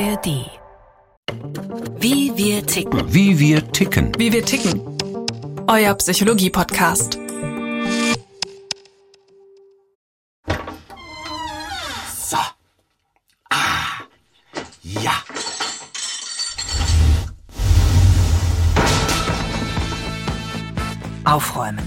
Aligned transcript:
ARD. 0.00 0.50
Wie 1.98 2.32
wir 2.34 2.64
ticken. 2.64 3.12
Wie 3.12 3.38
wir 3.38 3.70
ticken. 3.70 4.12
Wie 4.16 4.32
wir 4.32 4.42
ticken. 4.42 4.80
Euer 5.66 5.94
Psychologie-Podcast. 5.94 7.18
So. 12.16 12.38
Ah. 13.50 14.06
Ja. 14.84 15.12
Aufräumen, 21.26 21.78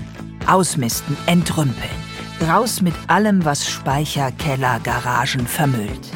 ausmisten, 0.45 1.17
entrümpeln. 1.25 1.89
Raus 2.47 2.79
mit 2.81 2.93
allem, 3.07 3.43
was 3.43 3.67
Speicher, 3.67 4.31
Keller, 4.33 4.79
Garagen 4.81 5.47
vermüllt. 5.47 6.11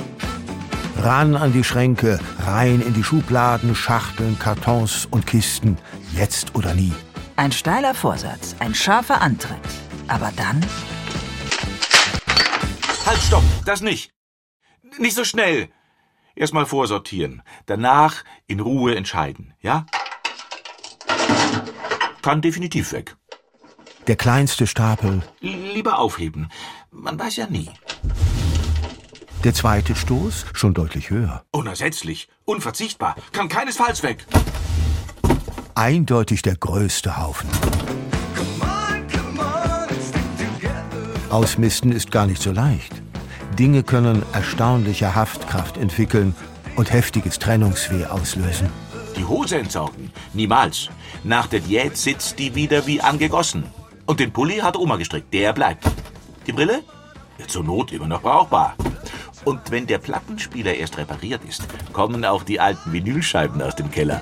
Ran 1.00 1.36
an 1.36 1.54
die 1.54 1.64
Schränke, 1.64 2.20
rein 2.46 2.82
in 2.82 2.94
die 2.94 3.04
Schubladen, 3.04 3.76
Schachteln, 3.76 4.38
Kartons 4.40 5.08
und 5.10 5.28
Kisten. 5.28 5.78
Jetzt 6.14 6.56
oder 6.56 6.74
nie. 6.74 6.94
Ein 7.36 7.52
steiler 7.52 7.94
Vorsatz, 7.94 8.56
ein 8.60 8.74
scharfer 8.74 9.22
Antritt. 9.22 9.60
Aber 10.08 10.32
dann 10.36 10.66
Halt, 13.06 13.22
stopp. 13.22 13.44
Das 13.66 13.82
nicht. 13.82 14.12
Nicht 14.98 15.16
so 15.16 15.24
schnell. 15.24 15.70
Erstmal 16.36 16.66
vorsortieren. 16.66 17.42
Danach 17.66 18.24
in 18.48 18.60
Ruhe 18.60 18.96
entscheiden. 18.96 19.54
Ja? 19.62 19.86
Kann 22.22 22.42
definitiv 22.42 22.92
weg. 22.92 23.16
Der 24.08 24.16
kleinste 24.18 24.68
Stapel, 24.68 25.22
Lieber 25.40 26.00
aufheben. 26.00 26.50
Man 26.92 27.18
weiß 27.18 27.38
ja 27.38 27.48
nie. 27.48 27.70
Der 29.44 29.54
zweite 29.54 29.96
Stoß 29.96 30.46
schon 30.54 30.74
deutlich 30.74 31.10
höher. 31.10 31.44
Unersetzlich. 31.52 32.28
Unverzichtbar. 32.46 33.16
Kann 33.32 33.50
keinesfalls 33.50 34.04
weg. 34.04 34.26
Eindeutig 35.76 36.42
der 36.42 36.56
größte 36.56 37.18
Haufen. 37.18 37.50
Ausmisten 41.30 41.92
ist 41.92 42.12
gar 42.12 42.26
nicht 42.26 42.42
so 42.42 42.52
leicht. 42.52 42.94
Dinge 43.60 43.84
können 43.84 44.24
erstaunliche 44.34 45.14
Haftkraft 45.14 45.78
entwickeln 45.78 46.36
und 46.76 46.92
heftiges 46.92 47.38
Trennungsweh 47.40 48.06
auslösen. 48.06 48.70
Die 49.18 49.26
Hose 49.26 49.58
entsorgen? 49.58 50.12
Niemals. 50.34 50.90
Nach 51.24 51.48
der 51.48 51.60
Diät 51.60 51.98
sitzt 51.98 52.40
die 52.40 52.56
wieder 52.56 52.86
wie 52.86 53.02
angegossen. 53.02 53.66
Und 54.06 54.20
den 54.20 54.32
Pulli 54.32 54.58
hat 54.58 54.78
Oma 54.78 54.96
gestrickt. 54.96 55.34
Der 55.34 55.54
bleibt. 55.54 55.86
Die 56.46 56.54
Brille? 56.54 56.84
Ja, 57.38 57.48
zur 57.48 57.64
Not 57.64 57.92
immer 57.92 58.08
noch 58.08 58.22
brauchbar. 58.22 58.76
Und 59.48 59.72
wenn 59.72 59.88
der 59.88 60.00
Plattenspieler 60.00 60.74
erst 60.76 60.98
repariert 60.98 61.42
ist, 61.48 61.68
kommen 61.94 62.26
auch 62.26 62.44
die 62.44 62.60
alten 62.60 62.92
Vinylscheiben 62.92 63.62
aus 63.62 63.76
dem 63.78 63.90
Keller. 63.90 64.20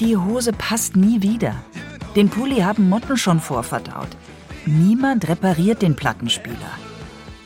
die 0.00 0.16
Hose 0.16 0.52
passt 0.52 0.96
nie 0.96 1.22
wieder. 1.22 1.54
Den 2.16 2.30
Pulli 2.30 2.62
haben 2.62 2.88
Motten 2.88 3.16
schon 3.16 3.38
vorverdaut. 3.38 4.08
Niemand 4.66 5.28
repariert 5.28 5.82
den 5.82 5.94
Plattenspieler. 5.94 6.72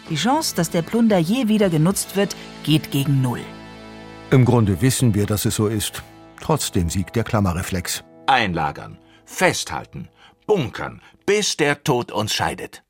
Die 0.08 0.16
Chance, 0.16 0.54
dass 0.56 0.70
der 0.70 0.80
Plunder 0.80 1.18
je 1.18 1.48
wieder 1.48 1.68
genutzt 1.68 2.16
wird, 2.16 2.36
geht 2.62 2.90
gegen 2.90 3.20
Null. 3.20 3.44
Im 4.30 4.46
Grunde 4.46 4.80
wissen 4.80 5.12
wir, 5.12 5.26
dass 5.26 5.44
es 5.44 5.56
so 5.56 5.66
ist. 5.66 6.02
Trotzdem 6.40 6.88
siegt 6.88 7.16
der 7.16 7.24
Klammerreflex. 7.24 8.02
Einlagern, 8.26 8.96
festhalten, 9.26 10.08
bunkern, 10.46 11.02
bis 11.26 11.58
der 11.58 11.84
Tod 11.84 12.12
uns 12.12 12.32
scheidet. 12.32 12.82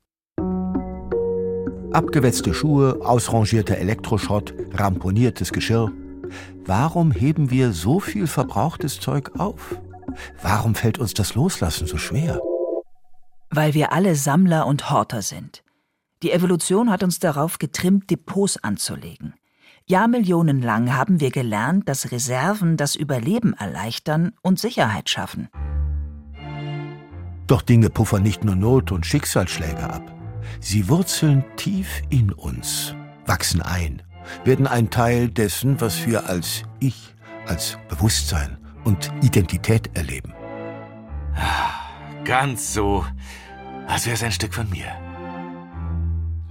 Abgewetzte 1.93 2.55
Schuhe, 2.55 2.99
ausrangierter 3.05 3.77
Elektroschrott, 3.77 4.55
ramponiertes 4.73 5.53
Geschirr. 5.53 5.91
Warum 6.65 7.11
heben 7.11 7.51
wir 7.51 7.71
so 7.71 7.99
viel 7.99 8.25
verbrauchtes 8.25 8.99
Zeug 8.99 9.31
auf? 9.37 9.79
Warum 10.41 10.73
fällt 10.73 10.97
uns 10.97 11.13
das 11.13 11.35
Loslassen 11.35 11.85
so 11.85 11.97
schwer? 11.97 12.39
Weil 13.51 13.75
wir 13.75 13.93
alle 13.93 14.15
Sammler 14.15 14.65
und 14.65 14.89
Horter 14.89 15.21
sind. 15.21 15.63
Die 16.23 16.31
Evolution 16.31 16.89
hat 16.89 17.03
uns 17.03 17.19
darauf 17.19 17.59
getrimmt, 17.59 18.09
Depots 18.09 18.57
anzulegen. 18.63 19.35
Jahrmillionen 19.85 20.63
lang 20.63 20.95
haben 20.95 21.19
wir 21.19 21.29
gelernt, 21.29 21.87
dass 21.87 22.11
Reserven 22.11 22.75
das 22.75 22.95
Überleben 22.95 23.53
erleichtern 23.53 24.31
und 24.41 24.57
Sicherheit 24.57 25.09
schaffen. 25.09 25.49
Doch 27.45 27.61
Dinge 27.61 27.91
puffern 27.91 28.23
nicht 28.23 28.43
nur 28.43 28.55
Not 28.55 28.91
und 28.91 29.05
Schicksalsschläge 29.05 29.83
ab. 29.83 30.12
Sie 30.59 30.89
wurzeln 30.89 31.43
tief 31.55 32.01
in 32.09 32.31
uns, 32.31 32.95
wachsen 33.25 33.61
ein, 33.61 34.01
werden 34.43 34.67
ein 34.67 34.89
Teil 34.89 35.29
dessen, 35.29 35.79
was 35.81 36.05
wir 36.05 36.29
als 36.29 36.63
Ich, 36.79 37.13
als 37.47 37.77
Bewusstsein 37.89 38.57
und 38.83 39.11
Identität 39.21 39.89
erleben. 39.95 40.33
Ganz 42.25 42.73
so, 42.73 43.05
als 43.87 44.05
wäre 44.05 44.15
es 44.15 44.23
ein 44.23 44.31
Stück 44.31 44.53
von 44.53 44.69
mir. 44.69 44.87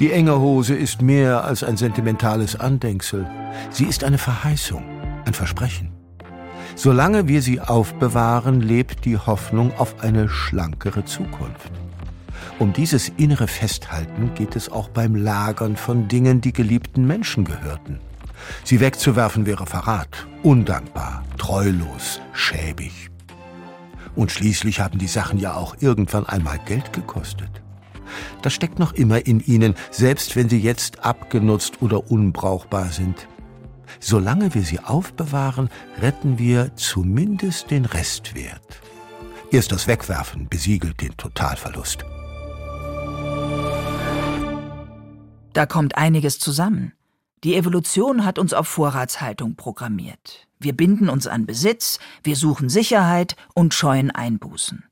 Die 0.00 0.10
enge 0.10 0.38
Hose 0.38 0.74
ist 0.74 1.00
mehr 1.00 1.44
als 1.44 1.62
ein 1.62 1.76
sentimentales 1.76 2.56
Andenksel. 2.56 3.26
Sie 3.70 3.84
ist 3.84 4.04
eine 4.04 4.18
Verheißung, 4.18 4.82
ein 5.24 5.34
Versprechen. 5.34 5.92
Solange 6.74 7.28
wir 7.28 7.42
sie 7.42 7.60
aufbewahren, 7.60 8.60
lebt 8.60 9.04
die 9.04 9.18
Hoffnung 9.18 9.72
auf 9.78 10.00
eine 10.00 10.28
schlankere 10.28 11.04
Zukunft. 11.04 11.70
Um 12.58 12.72
dieses 12.72 13.08
innere 13.16 13.48
Festhalten 13.48 14.34
geht 14.34 14.56
es 14.56 14.70
auch 14.70 14.88
beim 14.88 15.16
Lagern 15.16 15.76
von 15.76 16.08
Dingen, 16.08 16.40
die 16.40 16.52
geliebten 16.52 17.06
Menschen 17.06 17.44
gehörten. 17.44 17.98
Sie 18.64 18.80
wegzuwerfen 18.80 19.46
wäre 19.46 19.66
Verrat, 19.66 20.26
undankbar, 20.42 21.24
treulos, 21.38 22.20
schäbig. 22.32 23.10
Und 24.14 24.30
schließlich 24.30 24.80
haben 24.80 24.98
die 24.98 25.06
Sachen 25.06 25.38
ja 25.38 25.54
auch 25.54 25.76
irgendwann 25.80 26.26
einmal 26.26 26.58
Geld 26.66 26.92
gekostet. 26.92 27.62
Das 28.42 28.52
steckt 28.52 28.78
noch 28.78 28.92
immer 28.92 29.26
in 29.26 29.40
ihnen, 29.40 29.74
selbst 29.90 30.36
wenn 30.36 30.48
sie 30.48 30.60
jetzt 30.60 31.04
abgenutzt 31.04 31.80
oder 31.80 32.10
unbrauchbar 32.10 32.90
sind. 32.90 33.26
Solange 34.00 34.54
wir 34.54 34.62
sie 34.62 34.80
aufbewahren, 34.80 35.70
retten 36.00 36.38
wir 36.38 36.74
zumindest 36.76 37.70
den 37.70 37.86
Restwert. 37.86 38.80
Erst 39.50 39.72
das 39.72 39.86
Wegwerfen 39.86 40.48
besiegelt 40.48 41.00
den 41.00 41.16
Totalverlust. 41.16 42.04
Da 45.52 45.66
kommt 45.66 45.96
einiges 45.96 46.38
zusammen. 46.38 46.92
Die 47.44 47.56
Evolution 47.56 48.24
hat 48.24 48.38
uns 48.38 48.54
auf 48.54 48.68
Vorratshaltung 48.68 49.56
programmiert. 49.56 50.46
Wir 50.58 50.74
binden 50.74 51.08
uns 51.08 51.26
an 51.26 51.44
Besitz, 51.44 51.98
wir 52.22 52.36
suchen 52.36 52.68
Sicherheit 52.68 53.36
und 53.54 53.74
scheuen 53.74 54.10
Einbußen. 54.10 54.84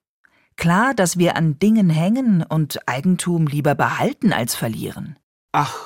Klar, 0.57 0.93
dass 0.95 1.17
wir 1.17 1.37
an 1.37 1.59
Dingen 1.59 1.89
hängen 1.89 2.43
und 2.43 2.87
Eigentum 2.87 3.47
lieber 3.47 3.75
behalten 3.75 4.33
als 4.33 4.55
verlieren. 4.55 5.17
Ach, 5.53 5.77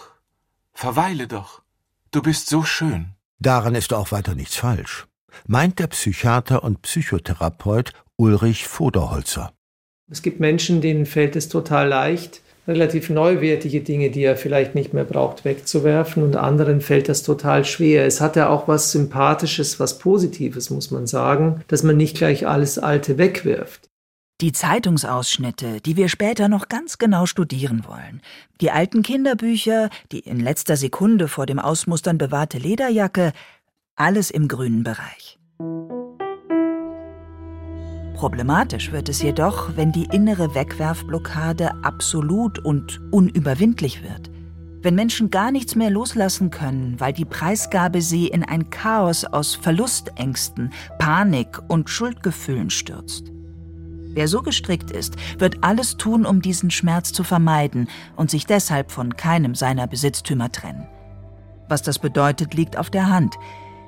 verweile 0.73 1.29
doch. 1.29 1.62
Du 2.11 2.23
bist 2.23 2.49
so 2.49 2.65
schön. 2.65 3.15
Daran 3.39 3.75
ist 3.75 3.93
auch 3.93 4.11
weiter 4.11 4.35
nichts 4.35 4.56
falsch, 4.56 5.06
meint 5.47 5.79
der 5.79 5.89
Psychiater 5.89 6.65
und 6.65 6.83
Psychotherapeut 6.83 7.93
Ulrich 8.17 8.67
Voderholzer. 8.67 9.53
Es 10.11 10.23
gibt 10.23 10.41
Menschen, 10.41 10.81
denen 10.81 11.06
fällt 11.06 11.37
es 11.37 11.49
total 11.49 11.89
leicht, 11.89 12.41
relativ 12.67 13.11
neuwertige 13.11 13.81
Dinge, 13.81 14.11
die 14.11 14.23
er 14.23 14.37
vielleicht 14.37 14.75
nicht 14.75 14.95
mehr 14.95 15.05
braucht, 15.05 15.45
wegzuwerfen 15.45 16.23
und 16.23 16.37
anderen 16.37 16.81
fällt 16.81 17.09
das 17.09 17.23
total 17.23 17.65
schwer. 17.65 18.07
Es 18.07 18.21
hat 18.21 18.37
ja 18.37 18.49
auch 18.49 18.69
was 18.69 18.93
Sympathisches, 18.93 19.79
was 19.81 19.99
Positives, 19.99 20.71
muss 20.71 20.91
man 20.91 21.07
sagen, 21.07 21.63
dass 21.69 21.83
man 21.83 21.97
nicht 21.97 22.17
gleich 22.17 22.47
alles 22.47 22.79
Alte 22.79 23.19
wegwirft. 23.19 23.89
Die 24.41 24.53
Zeitungsausschnitte, 24.53 25.81
die 25.81 25.97
wir 25.97 26.09
später 26.09 26.49
noch 26.49 26.69
ganz 26.69 26.99
genau 26.99 27.25
studieren 27.25 27.85
wollen. 27.87 28.21
Die 28.61 28.73
alten 28.73 29.03
Kinderbücher, 29.03 29.91
die 30.11 30.21
in 30.21 30.41
letzter 30.41 30.77
Sekunde 30.77 31.29
vor 31.29 31.47
dem 31.47 31.61
Ausmustern 31.61 32.19
bewahrte 32.19 32.59
Lederjacke, 32.59 33.33
alles 33.94 34.31
im 34.31 34.49
grünen 34.49 34.83
Bereich. 34.83 35.38
Problematisch 38.14 38.93
wird 38.93 39.08
es 39.08 39.20
jedoch, 39.22 39.76
wenn 39.76 39.90
die 39.90 40.05
innere 40.05 40.55
Wegwerfblockade 40.55 41.72
absolut 41.82 42.61
und 42.61 43.00
unüberwindlich 43.11 44.02
wird. 44.05 44.31
Wenn 44.82 44.94
Menschen 44.94 45.31
gar 45.31 45.50
nichts 45.50 45.75
mehr 45.75 45.90
loslassen 45.90 46.50
können, 46.50 47.00
weil 47.00 47.12
die 47.12 47.25
Preisgabe 47.25 48.00
sie 48.00 48.28
in 48.28 48.44
ein 48.44 48.70
Chaos 48.70 49.25
aus 49.25 49.56
Verlustängsten, 49.56 50.72
Panik 50.99 51.61
und 51.69 51.90
Schuldgefühlen 51.90 52.70
stürzt. 52.70 53.32
Wer 54.14 54.28
so 54.28 54.43
gestrickt 54.43 54.93
ist, 54.93 55.16
wird 55.38 55.64
alles 55.64 55.96
tun, 55.96 56.25
um 56.25 56.40
diesen 56.40 56.70
Schmerz 56.70 57.12
zu 57.12 57.25
vermeiden 57.25 57.88
und 58.14 58.31
sich 58.31 58.46
deshalb 58.46 58.93
von 58.93 59.16
keinem 59.16 59.56
seiner 59.56 59.88
Besitztümer 59.88 60.52
trennen. 60.52 60.87
Was 61.69 61.82
das 61.82 61.99
bedeutet, 61.99 62.55
liegt 62.55 62.78
auf 62.78 62.90
der 62.90 63.08
Hand. 63.08 63.34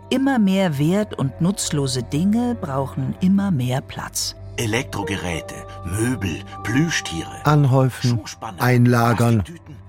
Immer 0.08 0.38
mehr 0.38 0.79
wert- 0.79 1.14
und 1.19 1.41
nutzlose 1.41 2.03
Dinge 2.05 2.55
brauchen 2.61 3.17
immer 3.20 3.50
mehr 3.50 3.81
Platz. 3.81 4.37
Elektrogeräte, 4.56 5.55
Möbel, 5.85 6.43
Plüschtiere. 6.62 7.44
Anhäufen, 7.44 8.20
einlagern, 8.58 9.43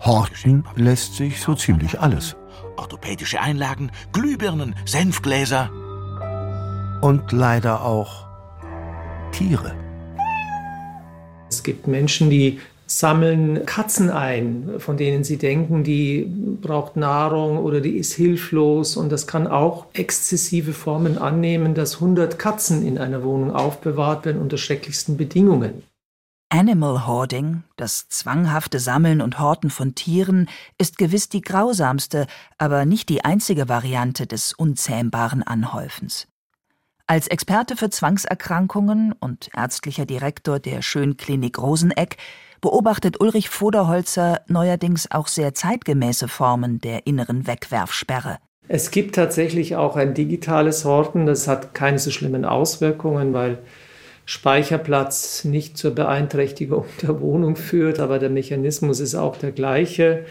horten 0.04 0.66
lässt 0.76 1.16
sich 1.16 1.40
so 1.40 1.54
ziemlich 1.54 2.00
alles. 2.02 2.36
orthopädische 2.78 3.40
Einlagen, 3.40 3.92
Glühbirnen, 4.12 4.76
Senfgläser. 4.86 5.70
Und 7.02 7.32
leider 7.32 7.84
auch 7.84 8.26
Tiere. 9.32 9.76
Es 11.50 11.62
gibt 11.62 11.86
Menschen, 11.88 12.30
die 12.32 12.60
sammeln 12.88 13.66
Katzen 13.66 14.10
ein, 14.10 14.80
von 14.80 14.98
denen 14.98 15.24
sie 15.24 15.38
denken, 15.38 15.84
die 15.84 16.26
braucht 16.62 16.96
Nahrung 16.96 17.58
oder 17.58 17.82
die 17.82 17.98
ist 17.98 18.14
hilflos. 18.14 18.98
Und 18.98 19.12
das 19.12 19.28
kann 19.28 19.46
auch 19.46 19.86
exzessive 19.94 20.74
Formen 20.74 21.18
annehmen, 21.18 21.76
dass 21.76 21.96
100 21.96 22.40
Katzen 22.40 22.88
in 22.88 22.98
einer 22.98 23.24
Wohnung 23.24 23.52
aufbewahrt 23.52 24.26
werden 24.26 24.42
unter 24.42 24.58
schrecklichsten 24.58 25.18
Bedingungen. 25.18 25.84
Animal 26.50 27.06
Hoarding, 27.06 27.64
das 27.76 28.08
zwanghafte 28.08 28.80
Sammeln 28.80 29.22
und 29.22 29.38
Horten 29.38 29.70
von 29.70 29.96
Tieren, 29.96 30.48
ist 30.78 30.98
gewiss 30.98 31.28
die 31.28 31.42
grausamste, 31.42 32.26
aber 32.58 32.86
nicht 32.86 33.10
die 33.10 33.26
einzige 33.26 33.68
Variante 33.68 34.28
des 34.28 34.54
unzähmbaren 34.54 35.44
Anhäufens. 35.44 36.28
Als 37.10 37.30
Experte 37.30 37.78
für 37.78 37.90
Zwangserkrankungen 37.90 39.14
und 39.18 39.50
ärztlicher 39.56 40.06
Direktor 40.06 40.60
der 40.60 40.82
Schönklinik 40.82 41.58
Roseneck 41.58 42.18
beobachtet 42.60 43.22
Ulrich 43.22 43.48
Voderholzer 43.48 44.42
neuerdings 44.48 45.10
auch 45.10 45.28
sehr 45.28 45.54
zeitgemäße 45.54 46.28
Formen 46.28 46.82
der 46.82 47.08
inneren 47.08 47.48
Wegwerfsperre. 47.48 48.40
Es 48.68 48.92
gibt 48.92 49.16
tatsächlich 49.16 49.78
auch 49.78 49.96
ein 49.96 50.16
digitales 50.16 50.84
Horten, 50.84 51.26
das 51.26 51.48
hat 51.48 51.74
keine 51.74 51.98
so 51.98 52.12
schlimmen 52.12 52.44
Auswirkungen, 52.44 53.32
weil 53.32 53.60
Speicherplatz 54.26 55.46
nicht 55.46 55.78
zur 55.78 55.96
Beeinträchtigung 55.96 56.84
der 57.02 57.22
Wohnung 57.22 57.56
führt, 57.56 58.00
aber 58.00 58.20
der 58.20 58.30
Mechanismus 58.30 59.00
ist 59.00 59.16
auch 59.16 59.38
der 59.38 59.54
gleiche, 59.54 60.26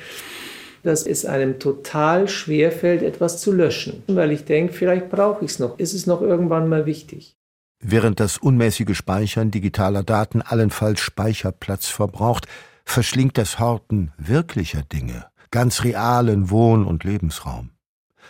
dass 0.86 1.06
es 1.06 1.26
einem 1.26 1.58
total 1.58 2.28
schwer 2.28 2.72
fällt, 2.72 3.02
etwas 3.02 3.40
zu 3.40 3.52
löschen, 3.52 4.02
weil 4.06 4.32
ich 4.32 4.44
denke, 4.44 4.72
vielleicht 4.72 5.10
brauche 5.10 5.44
ich 5.44 5.52
es 5.52 5.58
noch, 5.58 5.78
ist 5.78 5.92
es 5.92 6.06
noch 6.06 6.22
irgendwann 6.22 6.68
mal 6.68 6.86
wichtig. 6.86 7.36
Während 7.80 8.20
das 8.20 8.38
unmäßige 8.38 8.96
Speichern 8.96 9.50
digitaler 9.50 10.02
Daten 10.02 10.40
allenfalls 10.40 11.00
Speicherplatz 11.00 11.88
verbraucht, 11.88 12.46
verschlingt 12.84 13.36
das 13.36 13.58
Horten 13.58 14.12
wirklicher 14.16 14.82
Dinge, 14.82 15.26
ganz 15.50 15.84
realen 15.84 16.50
Wohn- 16.50 16.86
und 16.86 17.04
Lebensraum, 17.04 17.70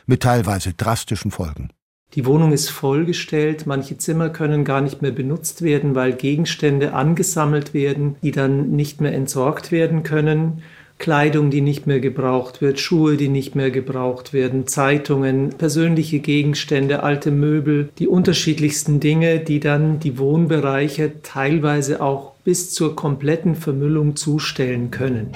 mit 0.06 0.22
teilweise 0.22 0.72
drastischen 0.72 1.30
Folgen. 1.30 1.70
Die 2.14 2.24
Wohnung 2.24 2.52
ist 2.52 2.70
vollgestellt, 2.70 3.66
manche 3.66 3.98
Zimmer 3.98 4.30
können 4.30 4.64
gar 4.64 4.80
nicht 4.80 5.02
mehr 5.02 5.10
benutzt 5.10 5.62
werden, 5.62 5.94
weil 5.94 6.14
Gegenstände 6.14 6.94
angesammelt 6.94 7.74
werden, 7.74 8.16
die 8.22 8.30
dann 8.30 8.70
nicht 8.70 9.00
mehr 9.00 9.12
entsorgt 9.12 9.72
werden 9.72 10.02
können. 10.02 10.62
Kleidung, 10.98 11.50
die 11.50 11.60
nicht 11.60 11.86
mehr 11.86 12.00
gebraucht 12.00 12.62
wird, 12.62 12.80
Schuhe, 12.80 13.16
die 13.16 13.28
nicht 13.28 13.54
mehr 13.54 13.70
gebraucht 13.70 14.32
werden, 14.32 14.66
Zeitungen, 14.66 15.50
persönliche 15.50 16.20
Gegenstände, 16.20 17.02
alte 17.02 17.30
Möbel, 17.30 17.90
die 17.98 18.08
unterschiedlichsten 18.08 18.98
Dinge, 18.98 19.40
die 19.40 19.60
dann 19.60 20.00
die 20.00 20.18
Wohnbereiche 20.18 21.22
teilweise 21.22 22.00
auch 22.00 22.32
bis 22.44 22.72
zur 22.72 22.96
kompletten 22.96 23.56
Vermüllung 23.56 24.16
zustellen 24.16 24.90
können. 24.90 25.32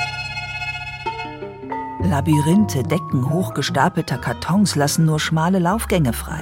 Labyrinthe, 2.03 2.83
Decken 2.83 3.31
hochgestapelter 3.31 4.17
Kartons 4.17 4.75
lassen 4.75 5.05
nur 5.05 5.21
schmale 5.21 5.59
Laufgänge 5.59 6.15
frei. 6.15 6.41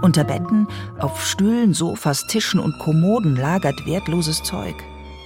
Unter 0.00 0.24
Betten, 0.24 0.66
auf 0.98 1.24
Stühlen, 1.24 1.74
Sofas, 1.74 2.26
Tischen 2.26 2.58
und 2.58 2.78
Kommoden 2.78 3.36
lagert 3.36 3.86
wertloses 3.86 4.42
Zeug. 4.42 4.74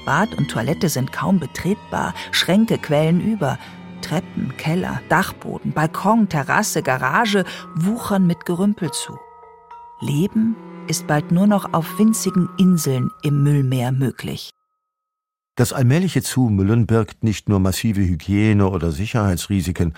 Bad 0.04 0.34
und 0.36 0.50
Toilette 0.50 0.88
sind 0.88 1.12
kaum 1.12 1.38
betretbar, 1.38 2.14
Schränke 2.32 2.78
quellen 2.78 3.20
über. 3.20 3.58
Treppen, 4.02 4.56
Keller, 4.56 5.00
Dachboden, 5.08 5.72
Balkon, 5.72 6.28
Terrasse, 6.28 6.82
Garage 6.82 7.44
wuchern 7.74 8.26
mit 8.26 8.46
Gerümpel 8.46 8.90
zu. 8.90 9.18
Leben 10.00 10.56
ist 10.88 11.06
bald 11.06 11.30
nur 11.30 11.46
noch 11.46 11.72
auf 11.72 11.98
winzigen 11.98 12.48
Inseln 12.58 13.10
im 13.22 13.42
Müllmeer 13.42 13.92
möglich. 13.92 14.50
Das 15.56 15.72
allmähliche 15.72 16.22
Zumüllen 16.22 16.86
birgt 16.86 17.22
nicht 17.22 17.48
nur 17.48 17.60
massive 17.60 18.00
Hygiene- 18.00 18.68
oder 18.68 18.92
Sicherheitsrisiken, 18.92 19.94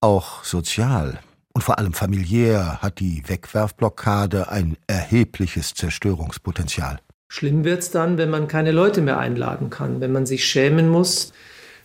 auch 0.00 0.44
sozial 0.44 1.18
und 1.54 1.62
vor 1.62 1.78
allem 1.78 1.92
familiär 1.92 2.82
hat 2.82 3.00
die 3.00 3.22
Wegwerfblockade 3.28 4.48
ein 4.48 4.76
erhebliches 4.86 5.72
Zerstörungspotenzial. 5.74 7.00
Schlimm 7.28 7.64
wird 7.64 7.80
es 7.80 7.90
dann, 7.90 8.18
wenn 8.18 8.30
man 8.30 8.48
keine 8.48 8.72
Leute 8.72 9.00
mehr 9.00 9.18
einladen 9.18 9.70
kann, 9.70 10.00
wenn 10.00 10.12
man 10.12 10.26
sich 10.26 10.44
schämen 10.44 10.88
muss. 10.88 11.32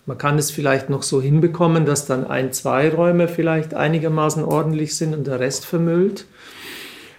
Man 0.06 0.18
kann 0.18 0.38
es 0.38 0.51
vielleicht 0.51 0.89
noch 0.89 1.03
so 1.03 1.21
hinbekommen, 1.21 1.86
dass 1.86 2.06
dann 2.06 2.25
ein, 2.25 2.51
zwei 2.51 2.89
Räume 2.89 3.27
vielleicht 3.27 3.74
einigermaßen 3.74 4.44
ordentlich 4.44 4.95
sind 4.95 5.13
und 5.13 5.27
der 5.27 5.39
Rest 5.39 5.65
vermüllt. 5.65 6.25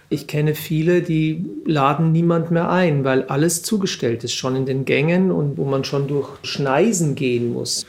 Ich 0.09 0.27
kenne 0.27 0.55
viele, 0.55 1.01
die 1.01 1.45
laden 1.65 2.11
niemand 2.11 2.51
mehr 2.51 2.69
ein, 2.69 3.05
weil 3.05 3.23
alles 3.23 3.63
zugestellt 3.63 4.25
ist, 4.25 4.33
schon 4.33 4.57
in 4.57 4.65
den 4.65 4.83
Gängen 4.83 5.31
und 5.31 5.57
wo 5.57 5.63
man 5.63 5.85
schon 5.85 6.09
durch 6.09 6.27
Schneisen 6.43 7.15
gehen 7.15 7.53
muss. 7.53 7.85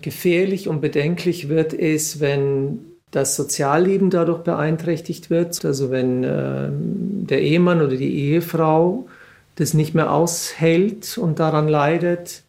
Gefährlich 0.00 0.68
und 0.68 0.80
bedenklich 0.80 1.48
wird 1.48 1.74
es, 1.74 2.20
wenn 2.20 2.78
das 3.10 3.34
Sozialleben 3.34 4.10
dadurch 4.10 4.42
beeinträchtigt 4.42 5.28
wird. 5.28 5.64
Also 5.64 5.90
wenn 5.90 6.22
äh, 6.22 6.68
der 6.70 7.42
Ehemann 7.42 7.82
oder 7.82 7.96
die 7.96 8.14
Ehefrau 8.14 9.08
das 9.56 9.74
nicht 9.74 9.94
mehr 9.94 10.12
aushält 10.12 11.18
und 11.18 11.38
daran 11.38 11.68
leidet. 11.68 12.44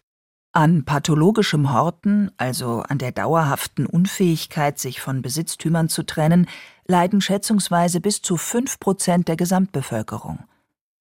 An 0.51 0.85
pathologischem 0.85 1.73
Horten, 1.73 2.31
also 2.37 2.79
an 2.79 2.97
der 2.97 3.11
dauerhaften 3.11 3.85
Unfähigkeit, 3.85 4.79
sich 4.79 5.01
von 5.01 5.21
Besitztümern 5.21 5.89
zu 5.89 6.03
trennen, 6.03 6.47
leiden 6.87 7.19
schätzungsweise 7.19 7.99
bis 7.99 8.21
zu 8.21 8.37
fünf 8.37 8.79
Prozent 8.79 9.27
der 9.27 9.35
Gesamtbevölkerung. 9.35 10.45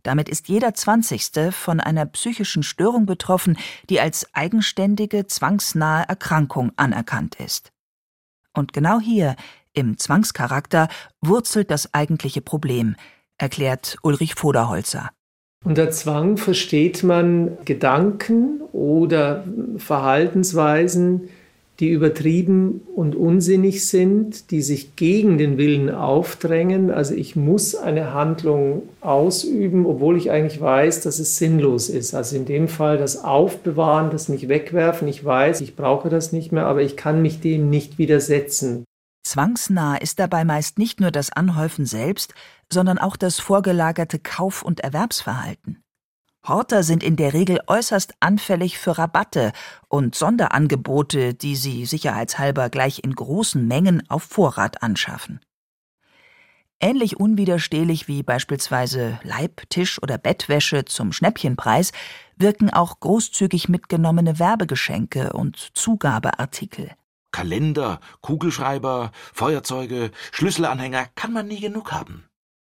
Damit 0.03 0.29
ist 0.29 0.49
jeder 0.49 0.75
Zwanzigste 0.75 1.51
von 1.51 1.81
einer 1.81 2.05
psychischen 2.05 2.63
Störung 2.63 3.07
betroffen, 3.07 3.57
die 3.89 4.01
als 4.01 4.35
eigenständige, 4.35 5.27
zwangsnahe 5.27 6.07
Erkrankung 6.09 6.73
anerkannt 6.77 7.37
ist. 7.37 7.73
Und 8.53 8.73
genau 8.73 9.01
hier, 9.01 9.37
im 9.73 9.99
Zwangscharakter, 9.99 10.89
wurzelt 11.21 11.71
das 11.71 11.95
eigentliche 11.95 12.43
Problem, 12.43 12.97
erklärt 13.39 13.97
Ulrich 14.03 14.35
Voderholzer. 14.35 15.11
Unter 15.65 15.91
Zwang 15.91 16.37
versteht 16.37 17.03
man 17.03 17.57
Gedanken 17.65 18.61
oder 18.73 19.45
Verhaltensweisen, 19.79 21.31
die 21.81 21.89
übertrieben 21.89 22.83
und 22.95 23.17
unsinnig 23.17 23.87
sind, 23.87 24.51
die 24.51 24.63
sich 24.63 24.95
gegen 24.95 25.39
den 25.39 25.57
Willen 25.57 25.91
aufdrängen. 25.91 26.91
Also 26.91 27.15
ich 27.15 27.35
muss 27.35 27.75
eine 27.75 28.13
Handlung 28.13 28.83
ausüben, 29.01 29.87
obwohl 29.87 30.17
ich 30.17 30.31
eigentlich 30.31 30.61
weiß, 30.61 31.01
dass 31.01 31.19
es 31.19 31.39
sinnlos 31.39 31.89
ist. 31.89 32.15
Also 32.15 32.37
in 32.37 32.45
dem 32.45 32.69
Fall 32.69 32.99
das 32.99 33.25
Aufbewahren, 33.25 34.11
das 34.11 34.29
nicht 34.29 34.49
wegwerfen. 34.49 35.09
Ich 35.09 35.25
weiß, 35.25 35.63
ich 35.63 35.75
brauche 35.75 36.11
das 36.11 36.31
nicht 36.31 36.53
mehr, 36.53 36.67
aber 36.67 36.83
ich 36.83 36.97
kann 36.97 37.23
mich 37.23 37.41
dem 37.41 37.71
nicht 37.71 37.99
widersetzen. 37.99 38.85
Zwangsnah 39.25 39.97
ist 39.97 40.19
dabei 40.19 40.45
meist 40.45 40.79
nicht 40.79 41.01
nur 41.01 41.11
das 41.11 41.33
Anhäufen 41.33 41.87
selbst, 41.87 42.35
sondern 42.71 42.99
auch 42.99 43.17
das 43.17 43.41
vorgelagerte 43.41 44.19
Kauf- 44.19 44.63
und 44.63 44.81
Erwerbsverhalten. 44.81 45.83
Horter 46.47 46.83
sind 46.83 47.03
in 47.03 47.17
der 47.17 47.33
Regel 47.33 47.59
äußerst 47.67 48.15
anfällig 48.21 48.79
für 48.79 48.99
Rabatte 48.99 49.53
und 49.89 50.15
Sonderangebote, 50.15 51.33
die 51.33 51.57
sie 51.57 51.87
sicherheitshalber 51.87 52.69
gleich 52.69 53.03
in 53.03 53.15
großen 53.15 53.67
Mengen 53.67 54.09
auf 54.11 54.25
Vorrat 54.25 54.83
anschaffen. 54.83 55.41
Ähnlich 56.81 57.19
unwiderstehlich 57.19 58.09
wie 58.09 58.23
beispielsweise 58.23 59.19
Leib-, 59.23 59.71
Tisch- 59.71 60.03
oder 60.03 60.19
Bettwäsche 60.19 60.85
zum 60.85 61.13
Schnäppchenpreis 61.13 61.93
wirken 62.37 62.69
auch 62.69 63.01
großzügig 63.01 63.71
mitgenommene 63.71 64.39
Werbegeschenke 64.39 65.33
und 65.33 65.71
Zugabeartikel. 65.73 66.91
Kalender, 67.35 67.99
Kugelschreiber, 68.21 69.11
Feuerzeuge, 69.33 70.13
Schlüsselanhänger 70.31 71.07
kann 71.17 71.33
man 71.33 71.49
nie 71.49 71.59
genug 71.59 71.91
haben. 71.91 72.23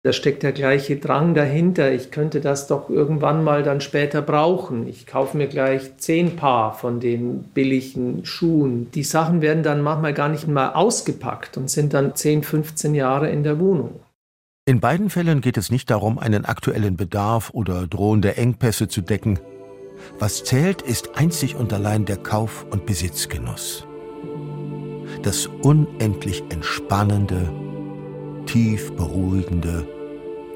Da 0.03 0.13
steckt 0.13 0.43
der 0.43 0.53
gleiche 0.53 0.97
Drang 0.97 1.33
dahinter. 1.33 1.93
Ich 1.93 2.11
könnte 2.11 2.43
das 2.43 2.67
doch 2.67 2.91
irgendwann 2.91 3.43
mal 3.43 3.63
dann 3.63 3.81
später 3.81 4.21
brauchen. 4.21 4.87
Ich 4.87 5.07
kaufe 5.07 5.39
mir 5.39 5.47
gleich 5.47 5.97
zehn 5.97 6.37
Paar 6.37 6.75
von 6.75 7.01
den 7.01 7.43
billigen 7.43 8.27
Schuhen. 8.27 8.91
Die 8.91 9.03
Sachen 9.03 9.41
werden 9.41 9.63
dann 9.63 9.81
manchmal 9.81 10.13
gar 10.13 10.29
nicht 10.29 10.47
mal 10.47 10.75
ausgepackt 10.75 11.57
und 11.57 11.71
sind 11.71 11.95
dann 11.95 12.15
10, 12.15 12.43
15 12.43 12.95
Jahre 12.95 13.31
in 13.31 13.43
der 13.43 13.59
Wohnung. 13.61 14.01
In 14.67 14.81
beiden 14.81 15.09
Fällen 15.09 15.41
geht 15.41 15.57
es 15.57 15.71
nicht 15.71 15.89
darum, 15.89 16.19
einen 16.19 16.45
aktuellen 16.45 16.99
Bedarf 16.99 17.49
oder 17.55 17.87
drohende 17.87 18.37
Engpässe 18.37 18.89
zu 18.89 19.01
decken. 19.01 19.39
Was 20.19 20.45
zählt, 20.45 20.83
ist 20.83 21.17
einzig 21.17 21.57
und 21.57 21.73
allein 21.73 22.05
der 22.05 22.19
Kauf- 22.19 22.67
und 22.71 22.85
Besitzgenuss. 22.85 23.87
Das 25.23 25.47
unendlich 25.47 26.43
entspannende, 26.49 27.53
tief 28.47 28.91
beruhigende, 28.97 29.87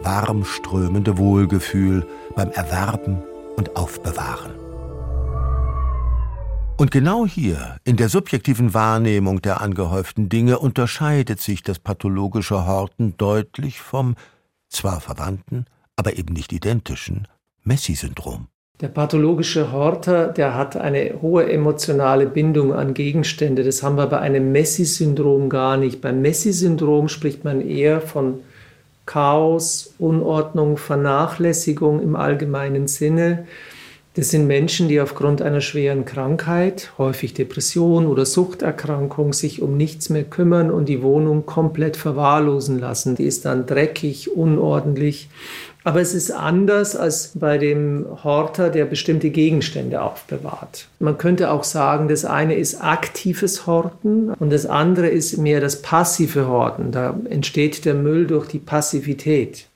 warm 0.03 0.45
strömende 0.45 1.19
Wohlgefühl 1.19 2.07
beim 2.35 2.51
Erwerben 2.51 3.23
und 3.57 3.77
Aufbewahren. 3.77 4.53
Und 6.77 6.91
genau 6.91 7.27
hier, 7.27 7.77
in 7.85 7.97
der 7.97 8.09
subjektiven 8.09 8.75
Wahrnehmung 8.75 9.43
der 9.43 9.61
angehäuften 9.61 10.29
Dinge, 10.29 10.59
unterscheidet 10.59 11.41
sich 11.41 11.63
das 11.63 11.79
pathologische 11.79 12.67
Horten 12.67 13.17
deutlich 13.17 13.81
vom 13.81 14.17
zwar 14.71 15.01
verwandten, 15.01 15.67
aber 15.95 16.17
eben 16.17 16.33
nicht 16.33 16.53
identischen 16.53 17.29
Messi-Syndrom. 17.63 18.49
Der 18.81 18.89
pathologische 18.89 19.71
Horter, 19.71 20.27
der 20.27 20.57
hat 20.57 20.77
eine 20.77 21.23
hohe 21.23 21.49
emotionale 21.49 22.27
Bindung 22.27 22.73
an 22.73 22.93
Gegenstände. 22.93 23.63
Das 23.63 23.85
haben 23.85 23.97
wir 23.97 24.07
bei 24.07 24.19
einem 24.19 24.51
Messi-Syndrom 24.51 25.49
gar 25.49 25.77
nicht. 25.77 26.01
Beim 26.01 26.21
Messi-Syndrom 26.23 27.09
spricht 27.09 27.45
man 27.45 27.61
eher 27.61 28.01
von 28.01 28.41
Chaos, 29.07 29.95
Unordnung, 29.99 30.77
Vernachlässigung 30.77 32.03
im 32.03 32.17
allgemeinen 32.17 32.89
Sinne. 32.89 33.47
Das 34.17 34.31
sind 34.31 34.47
Menschen, 34.47 34.87
die 34.87 35.01
aufgrund 35.01 35.43
einer 35.43 35.61
schweren 35.61 36.05
Krankheit, 36.05 36.93
häufig 36.99 37.35
Depression 37.35 38.07
oder 38.07 38.25
Suchterkrankung, 38.25 39.33
sich 39.33 39.61
um 39.61 39.77
nichts 39.77 40.09
mehr 40.09 40.23
kümmern 40.23 40.71
und 40.71 40.89
die 40.89 41.03
Wohnung 41.03 41.47
komplett 41.47 41.97
verwahrlosen 41.97 42.79
lassen. 42.79 43.17
Die 43.17 43.25
ist 43.25 43.45
dann 43.45 43.67
dreckig, 43.67 44.31
unordentlich. 44.31 45.29
Aber 45.83 46.01
es 46.01 46.15
ist 46.15 46.31
anders 46.31 46.95
als 46.95 47.33
bei 47.35 47.59
dem 47.59 48.07
Horter, 48.23 48.71
der 48.71 48.85
bestimmte 48.85 49.31
Gegenstände 49.31 50.01
aufbewahrt. 50.01 50.87
Man 51.01 51.19
könnte 51.19 51.51
auch 51.51 51.65
sagen, 51.65 52.07
das 52.07 52.25
eine 52.25 52.55
ist 52.55 52.83
aktives 52.83 53.67
Horten 53.67 54.31
und 54.31 54.53
das 54.53 54.65
andere 54.65 55.09
ist 55.09 55.39
mehr 55.39 55.61
das 55.61 55.83
passive 55.83 56.47
Horten. 56.47 56.93
Da 56.93 57.19
entsteht 57.29 57.85
der 57.85 57.95
Müll 57.95 58.29
durch 58.29 58.47
die 58.47 58.61
Passivität. 58.61 59.67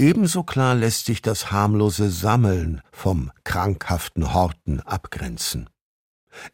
Ebenso 0.00 0.44
klar 0.44 0.76
lässt 0.76 1.06
sich 1.06 1.22
das 1.22 1.50
harmlose 1.50 2.08
Sammeln 2.08 2.82
vom 2.92 3.32
krankhaften 3.42 4.32
Horten 4.32 4.78
abgrenzen. 4.80 5.68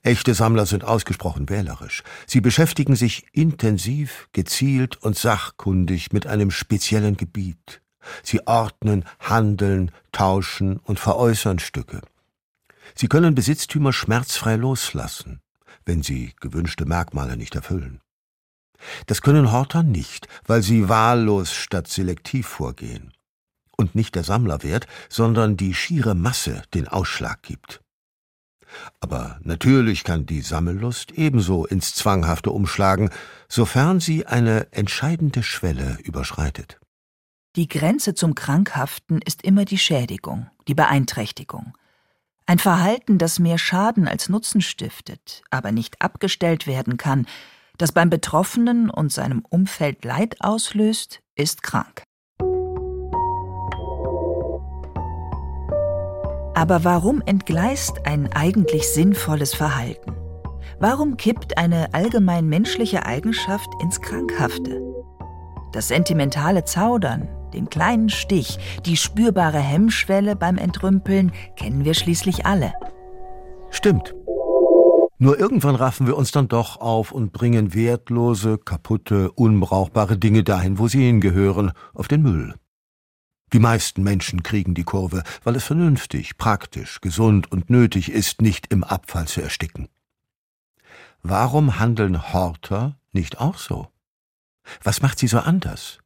Echte 0.02 0.32
Sammler 0.32 0.64
sind 0.64 0.82
ausgesprochen 0.82 1.50
wählerisch. 1.50 2.04
Sie 2.26 2.40
beschäftigen 2.40 2.96
sich 2.96 3.26
intensiv, 3.32 4.30
gezielt 4.32 4.96
und 4.96 5.18
sachkundig 5.18 6.10
mit 6.10 6.26
einem 6.26 6.50
speziellen 6.50 7.18
Gebiet. 7.18 7.82
Sie 8.22 8.46
ordnen, 8.46 9.04
handeln, 9.20 9.90
tauschen 10.10 10.78
und 10.78 10.98
veräußern 10.98 11.58
Stücke. 11.58 12.00
Sie 12.94 13.08
können 13.08 13.34
Besitztümer 13.34 13.92
schmerzfrei 13.92 14.56
loslassen, 14.56 15.42
wenn 15.84 16.02
sie 16.02 16.32
gewünschte 16.40 16.86
Merkmale 16.86 17.36
nicht 17.36 17.54
erfüllen. 17.54 18.00
Das 19.04 19.20
können 19.20 19.52
Horter 19.52 19.82
nicht, 19.82 20.28
weil 20.46 20.62
sie 20.62 20.88
wahllos 20.88 21.52
statt 21.52 21.88
selektiv 21.88 22.46
vorgehen 22.46 23.13
und 23.76 23.94
nicht 23.94 24.14
der 24.14 24.24
Sammlerwert, 24.24 24.86
sondern 25.08 25.56
die 25.56 25.74
schiere 25.74 26.14
Masse 26.14 26.62
den 26.74 26.88
Ausschlag 26.88 27.42
gibt. 27.42 27.80
Aber 29.00 29.38
natürlich 29.42 30.04
kann 30.04 30.26
die 30.26 30.40
Sammellust 30.40 31.12
ebenso 31.12 31.64
ins 31.64 31.94
Zwanghafte 31.94 32.50
umschlagen, 32.50 33.10
sofern 33.48 34.00
sie 34.00 34.26
eine 34.26 34.72
entscheidende 34.72 35.42
Schwelle 35.42 35.98
überschreitet. 36.02 36.80
Die 37.56 37.68
Grenze 37.68 38.14
zum 38.14 38.34
Krankhaften 38.34 39.20
ist 39.22 39.42
immer 39.42 39.64
die 39.64 39.78
Schädigung, 39.78 40.50
die 40.66 40.74
Beeinträchtigung. 40.74 41.74
Ein 42.46 42.58
Verhalten, 42.58 43.16
das 43.16 43.38
mehr 43.38 43.58
Schaden 43.58 44.08
als 44.08 44.28
Nutzen 44.28 44.60
stiftet, 44.60 45.42
aber 45.50 45.70
nicht 45.70 46.02
abgestellt 46.02 46.66
werden 46.66 46.96
kann, 46.96 47.26
das 47.78 47.92
beim 47.92 48.10
Betroffenen 48.10 48.90
und 48.90 49.12
seinem 49.12 49.44
Umfeld 49.48 50.04
Leid 50.04 50.40
auslöst, 50.40 51.20
ist 51.36 51.62
krank. 51.62 52.02
Aber 56.54 56.84
warum 56.84 57.20
entgleist 57.26 58.06
ein 58.06 58.32
eigentlich 58.32 58.88
sinnvolles 58.88 59.54
Verhalten? 59.54 60.12
Warum 60.78 61.16
kippt 61.16 61.58
eine 61.58 61.92
allgemein 61.94 62.46
menschliche 62.48 63.04
Eigenschaft 63.06 63.68
ins 63.82 64.00
Krankhafte? 64.00 64.80
Das 65.72 65.88
sentimentale 65.88 66.64
Zaudern, 66.64 67.28
den 67.52 67.68
kleinen 67.68 68.08
Stich, 68.08 68.58
die 68.86 68.96
spürbare 68.96 69.58
Hemmschwelle 69.58 70.36
beim 70.36 70.56
Entrümpeln 70.56 71.32
kennen 71.56 71.84
wir 71.84 71.94
schließlich 71.94 72.46
alle. 72.46 72.72
Stimmt. 73.70 74.14
Nur 75.18 75.38
irgendwann 75.38 75.74
raffen 75.74 76.06
wir 76.06 76.16
uns 76.16 76.30
dann 76.32 76.48
doch 76.48 76.80
auf 76.80 77.10
und 77.10 77.32
bringen 77.32 77.74
wertlose, 77.74 78.58
kaputte, 78.58 79.32
unbrauchbare 79.32 80.18
Dinge 80.18 80.44
dahin, 80.44 80.78
wo 80.78 80.86
sie 80.86 81.04
hingehören, 81.04 81.72
auf 81.94 82.08
den 82.08 82.22
Müll. 82.22 82.54
Die 83.54 83.60
meisten 83.60 84.02
Menschen 84.02 84.42
kriegen 84.42 84.74
die 84.74 84.82
Kurve, 84.82 85.22
weil 85.44 85.54
es 85.54 85.62
vernünftig, 85.62 86.38
praktisch, 86.38 87.00
gesund 87.00 87.52
und 87.52 87.70
nötig 87.70 88.10
ist, 88.10 88.42
nicht 88.42 88.72
im 88.72 88.82
Abfall 88.82 89.28
zu 89.28 89.42
ersticken. 89.42 89.88
Warum 91.22 91.78
handeln 91.78 92.32
Horter 92.32 92.98
nicht 93.12 93.38
auch 93.38 93.56
so? 93.56 93.86
Was 94.82 95.02
macht 95.02 95.20
sie 95.20 95.28
so 95.28 95.38
anders? 95.38 96.00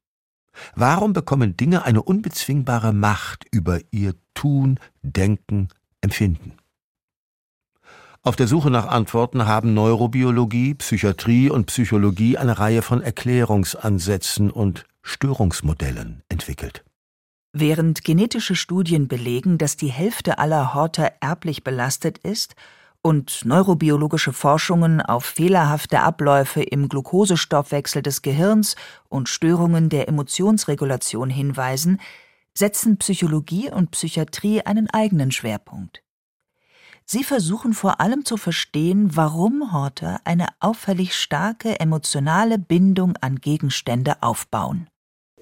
Warum 0.75 1.15
bekommen 1.15 1.57
Dinge 1.57 1.87
eine 1.87 2.03
unbezwingbare 2.03 2.93
Macht 2.93 3.47
über 3.51 3.81
ihr 3.93 4.15
Tun, 4.35 4.79
Denken, 5.01 5.69
Empfinden? 6.03 6.53
Auf 8.21 8.37
der 8.37 8.47
Suche 8.47 8.71
nach 8.71 8.89
Antworten 8.89 9.47
haben 9.47 9.73
Neurobiologie, 9.73 10.75
Psychiatrie 10.75 11.49
und 11.49 11.65
Psychologie 11.69 12.37
eine 12.37 12.59
Reihe 12.59 12.83
von 12.83 13.01
Erklärungsansätzen 13.01 14.51
und 14.51 14.85
Störungsmodellen 15.01 16.23
entwickelt. 16.29 16.85
Während 17.53 18.05
genetische 18.05 18.55
Studien 18.55 19.09
belegen, 19.09 19.57
dass 19.57 19.77
die 19.77 19.89
Hälfte 19.89 20.39
aller 20.39 20.75
Horter 20.75 21.13
erblich 21.21 21.65
belastet 21.65 22.19
ist 22.19 22.55
und 23.01 23.45
neurobiologische 23.45 24.33
Forschungen 24.33 25.01
auf 25.01 25.25
fehlerhafte 25.25 26.01
Abläufe 26.01 26.63
im 26.63 26.89
Glukosestoffwechsel 26.89 28.03
des 28.03 28.23
Gehirns 28.23 28.77
und 29.09 29.29
Störungen 29.29 29.89
der 29.89 30.09
Emotionsregulation 30.09 31.31
hinweisen, 31.31 32.01
setzen 32.53 32.99
Psychologie 32.99 33.71
und 33.71 33.93
Psychiatrie 33.93 34.63
einen 34.63 34.91
eigenen 34.91 35.31
Schwerpunkt. 35.31 36.03
Sie 37.07 37.25
versuchen 37.25 37.73
vor 37.73 38.01
allem 38.03 38.27
zu 38.27 38.37
verstehen, 38.37 39.17
warum 39.17 39.73
Horter 39.73 40.21
eine 40.25 40.49
auffällig 40.61 41.17
starke 41.17 41.81
emotionale 41.81 42.59
Bindung 42.59 43.17
an 43.23 43.37
Gegenstände 43.37 44.23
aufbauen. 44.23 44.89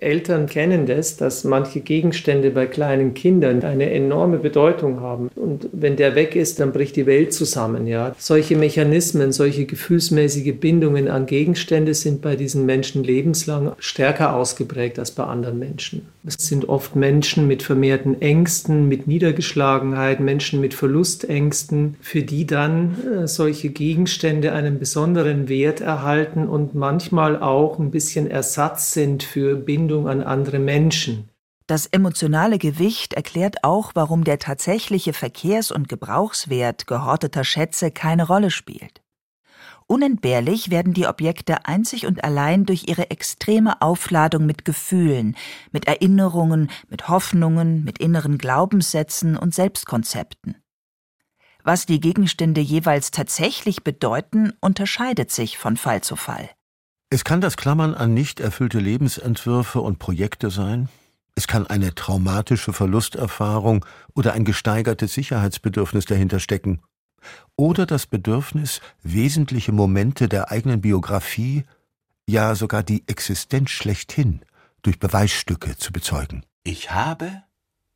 Eltern 0.01 0.47
kennen 0.47 0.87
das, 0.87 1.17
dass 1.17 1.45
manche 1.45 1.81
Gegenstände 1.81 2.51
bei 2.51 2.67
kleinen 2.67 3.15
Kindern 3.15 3.63
eine 3.63 3.91
enorme 3.91 4.39
Bedeutung 4.39 5.01
haben. 5.01 5.31
Und 5.35 5.69
wenn 5.73 5.97
der 5.97 6.15
weg 6.15 6.37
ist, 6.37 6.61
dann 6.61 6.73
bricht 6.73 6.97
die 6.97 7.07
Welt 7.07 7.33
zusammen. 7.33 7.87
Ja. 7.87 8.15
Solche 8.19 8.57
Mechanismen, 8.57 9.33
solche 9.33 9.65
gefühlsmäßige 9.65 10.55
Bindungen 10.55 11.09
an 11.09 11.27
Gegenstände 11.27 11.95
sind 11.95 12.21
bei 12.23 12.37
diesen 12.37 12.67
Menschen 12.67 13.05
lebenslang 13.05 13.73
stärker 13.79 14.37
ausgeprägt 14.37 14.99
als 14.99 15.11
bei 15.11 15.25
anderen 15.25 15.59
Menschen. 15.59 16.09
Es 16.27 16.35
sind 16.39 16.69
oft 16.69 16.97
Menschen 16.97 17.47
mit 17.47 17.63
vermehrten 17.63 18.21
Ängsten, 18.21 18.89
mit 18.89 19.07
Niedergeschlagenheit, 19.07 20.19
Menschen 20.19 20.61
mit 20.61 20.75
Verlustängsten, 20.75 21.95
für 22.01 22.23
die 22.23 22.47
dann 22.47 22.97
äh, 23.23 23.29
solche 23.29 23.69
Gegenstände 23.69 24.53
einen 24.53 24.81
besonderen 24.81 25.49
Wert 25.49 25.81
erhalten 25.81 26.49
und 26.49 26.75
manchmal 26.75 27.41
auch 27.41 27.79
ein 27.79 27.93
bisschen 27.93 28.29
Ersatz 28.29 28.93
sind 28.93 29.23
für 29.23 29.55
Bindung 29.87 30.09
an 30.09 30.25
andere 30.25 30.59
Menschen. 30.59 31.29
Das 31.69 31.87
emotionale 31.87 32.59
Gewicht 32.59 33.15
erklärt 33.15 33.63
auch, 33.63 33.93
warum 33.95 34.25
der 34.25 34.41
tatsächliche 34.41 35.13
Verkehrs- 35.13 35.71
und 35.71 35.89
Gebrauchswert 35.89 36.89
gehorteter 36.89 37.45
Schätze 37.45 37.93
keine 37.93 38.27
Rolle 38.27 38.51
spielt. 38.51 39.01
Unentbehrlich 39.87 40.71
werden 40.71 40.93
die 40.93 41.07
Objekte 41.07 41.67
einzig 41.67 42.05
und 42.05 42.25
allein 42.25 42.67
durch 42.67 42.89
ihre 42.89 43.11
extreme 43.11 43.81
Aufladung 43.81 44.45
mit 44.45 44.65
Gefühlen, 44.65 45.37
mit 45.71 45.87
Erinnerungen, 45.87 46.69
mit 46.89 47.09
Hoffnungen, 47.09 47.85
mit 47.85 47.99
inneren 47.99 48.39
Glaubenssätzen 48.39 49.37
und 49.37 49.55
Selbstkonzepten. 49.55 50.57
Was 51.63 51.87
die 51.87 52.01
Gegenstände 52.01 52.61
jeweils 52.61 53.13
tatsächlich 53.13 53.85
bedeuten, 53.85 54.53
unterscheidet 54.61 55.31
sich 55.31 55.59
von 55.59 55.77
Fall 55.77 56.01
zu 56.01 56.17
Fall. 56.17 56.51
Es 57.09 57.25
kann 57.25 57.41
das 57.41 57.57
Klammern 57.57 57.95
an 57.95 58.15
nicht 58.15 58.41
erfüllte 58.41 58.81
Lebensentwürfe 58.81 59.81
und 59.81 59.99
Projekte 59.99 60.51
sein. 60.51 60.89
Es 61.37 61.47
kann 61.47 61.67
eine 61.67 61.95
traumatische 61.95 62.73
Verlusterfahrung 62.73 63.85
oder 64.15 64.33
ein 64.33 64.45
gesteigertes 64.45 65.15
Sicherheitsbedürfnis 65.15 66.07
dahinter 66.07 66.41
stecken 66.41 66.81
oder 67.57 67.87
das 67.87 68.07
Bedürfnis, 68.07 68.81
wesentliche 69.03 69.73
Momente 69.73 70.29
der 70.29 70.51
eigenen 70.51 70.81
Biografie, 70.81 71.65
ja 72.27 72.55
sogar 72.55 72.83
die 72.83 73.05
Existenz 73.07 73.71
schlechthin 73.71 74.41
durch 74.83 74.99
Beweisstücke 74.99 75.77
zu 75.77 75.93
bezeugen. 75.93 76.45
Ich 76.65 76.91
habe, 76.91 77.43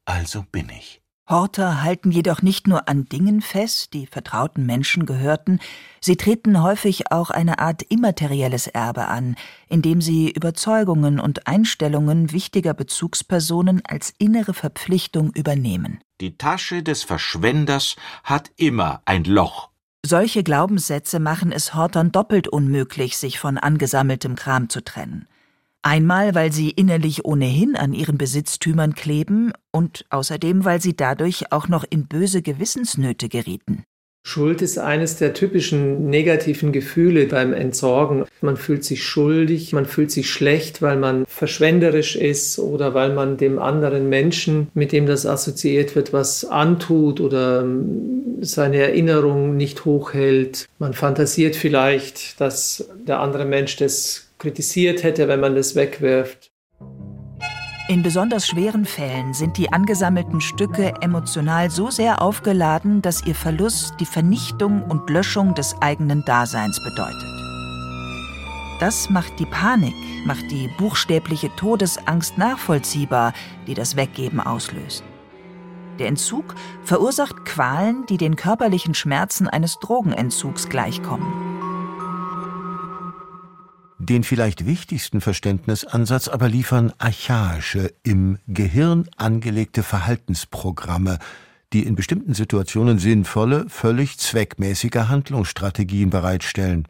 also 0.04 0.44
bin 0.50 0.68
ich. 0.70 1.00
Horter 1.30 1.84
halten 1.84 2.10
jedoch 2.10 2.42
nicht 2.42 2.66
nur 2.66 2.88
an 2.88 3.04
Dingen 3.04 3.40
fest, 3.40 3.94
die 3.94 4.06
vertrauten 4.06 4.66
Menschen 4.66 5.06
gehörten, 5.06 5.60
sie 6.00 6.16
treten 6.16 6.60
häufig 6.60 7.12
auch 7.12 7.30
eine 7.30 7.60
Art 7.60 7.82
immaterielles 7.82 8.66
Erbe 8.66 9.06
an, 9.06 9.36
indem 9.68 10.02
sie 10.02 10.28
Überzeugungen 10.28 11.20
und 11.20 11.46
Einstellungen 11.46 12.32
wichtiger 12.32 12.74
Bezugspersonen 12.74 13.80
als 13.86 14.12
innere 14.18 14.54
Verpflichtung 14.54 15.32
übernehmen. 15.32 16.00
Die 16.20 16.36
Tasche 16.36 16.82
des 16.82 17.04
Verschwenders 17.04 17.94
hat 18.24 18.50
immer 18.56 19.00
ein 19.04 19.22
Loch. 19.22 19.70
Solche 20.04 20.42
Glaubenssätze 20.42 21.20
machen 21.20 21.52
es 21.52 21.74
Hortern 21.74 22.10
doppelt 22.10 22.48
unmöglich, 22.48 23.18
sich 23.18 23.38
von 23.38 23.56
angesammeltem 23.56 24.34
Kram 24.34 24.68
zu 24.68 24.82
trennen. 24.82 25.28
Einmal, 25.82 26.34
weil 26.34 26.52
sie 26.52 26.70
innerlich 26.70 27.24
ohnehin 27.24 27.74
an 27.74 27.94
ihren 27.94 28.18
Besitztümern 28.18 28.94
kleben 28.94 29.52
und 29.72 30.04
außerdem, 30.10 30.66
weil 30.66 30.80
sie 30.80 30.94
dadurch 30.94 31.52
auch 31.52 31.68
noch 31.68 31.84
in 31.88 32.06
böse 32.06 32.42
Gewissensnöte 32.42 33.30
gerieten. 33.30 33.84
Schuld 34.22 34.60
ist 34.60 34.78
eines 34.78 35.16
der 35.16 35.32
typischen 35.32 36.10
negativen 36.10 36.72
Gefühle 36.72 37.26
beim 37.26 37.52
Entsorgen. 37.52 38.26
Man 38.42 38.56
fühlt 38.56 38.84
sich 38.84 39.02
schuldig, 39.02 39.72
man 39.72 39.86
fühlt 39.86 40.10
sich 40.10 40.30
schlecht, 40.30 40.82
weil 40.82 40.96
man 40.96 41.24
verschwenderisch 41.26 42.16
ist 42.16 42.58
oder 42.58 42.94
weil 42.94 43.14
man 43.14 43.38
dem 43.38 43.58
anderen 43.58 44.08
Menschen, 44.08 44.68
mit 44.74 44.92
dem 44.92 45.06
das 45.06 45.26
assoziiert 45.26 45.96
wird, 45.96 46.12
was 46.12 46.44
antut 46.44 47.20
oder 47.20 47.62
ähm, 47.62 48.38
seine 48.42 48.78
Erinnerung 48.78 49.56
nicht 49.56 49.84
hochhält. 49.84 50.68
Man 50.78 50.92
fantasiert 50.92 51.56
vielleicht, 51.56 52.40
dass 52.40 52.88
der 53.06 53.20
andere 53.20 53.46
Mensch 53.46 53.76
das 53.76 54.28
kritisiert 54.38 55.02
hätte, 55.02 55.28
wenn 55.28 55.40
man 55.40 55.54
das 55.54 55.74
wegwirft. 55.76 56.49
In 57.90 58.04
besonders 58.04 58.46
schweren 58.46 58.84
Fällen 58.84 59.34
sind 59.34 59.56
die 59.56 59.72
angesammelten 59.72 60.40
Stücke 60.40 60.94
emotional 61.00 61.72
so 61.72 61.90
sehr 61.90 62.22
aufgeladen, 62.22 63.02
dass 63.02 63.26
ihr 63.26 63.34
Verlust 63.34 63.94
die 63.98 64.06
Vernichtung 64.06 64.84
und 64.84 65.10
Löschung 65.10 65.56
des 65.56 65.74
eigenen 65.82 66.24
Daseins 66.24 66.78
bedeutet. 66.84 67.28
Das 68.78 69.10
macht 69.10 69.40
die 69.40 69.44
Panik, 69.44 69.96
macht 70.24 70.48
die 70.52 70.70
buchstäbliche 70.78 71.50
Todesangst 71.56 72.38
nachvollziehbar, 72.38 73.32
die 73.66 73.74
das 73.74 73.96
Weggeben 73.96 74.38
auslöst. 74.38 75.02
Der 75.98 76.06
Entzug 76.06 76.54
verursacht 76.84 77.44
Qualen, 77.44 78.06
die 78.06 78.18
den 78.18 78.36
körperlichen 78.36 78.94
Schmerzen 78.94 79.48
eines 79.48 79.80
Drogenentzugs 79.80 80.68
gleichkommen. 80.68 81.59
Den 84.02 84.24
vielleicht 84.24 84.64
wichtigsten 84.64 85.20
Verständnisansatz 85.20 86.28
aber 86.28 86.48
liefern 86.48 86.90
archaische, 86.96 87.92
im 88.02 88.38
Gehirn 88.48 89.06
angelegte 89.18 89.82
Verhaltensprogramme, 89.82 91.18
die 91.74 91.84
in 91.84 91.96
bestimmten 91.96 92.32
Situationen 92.32 92.98
sinnvolle, 92.98 93.68
völlig 93.68 94.16
zweckmäßige 94.18 95.08
Handlungsstrategien 95.08 96.08
bereitstellen. 96.08 96.88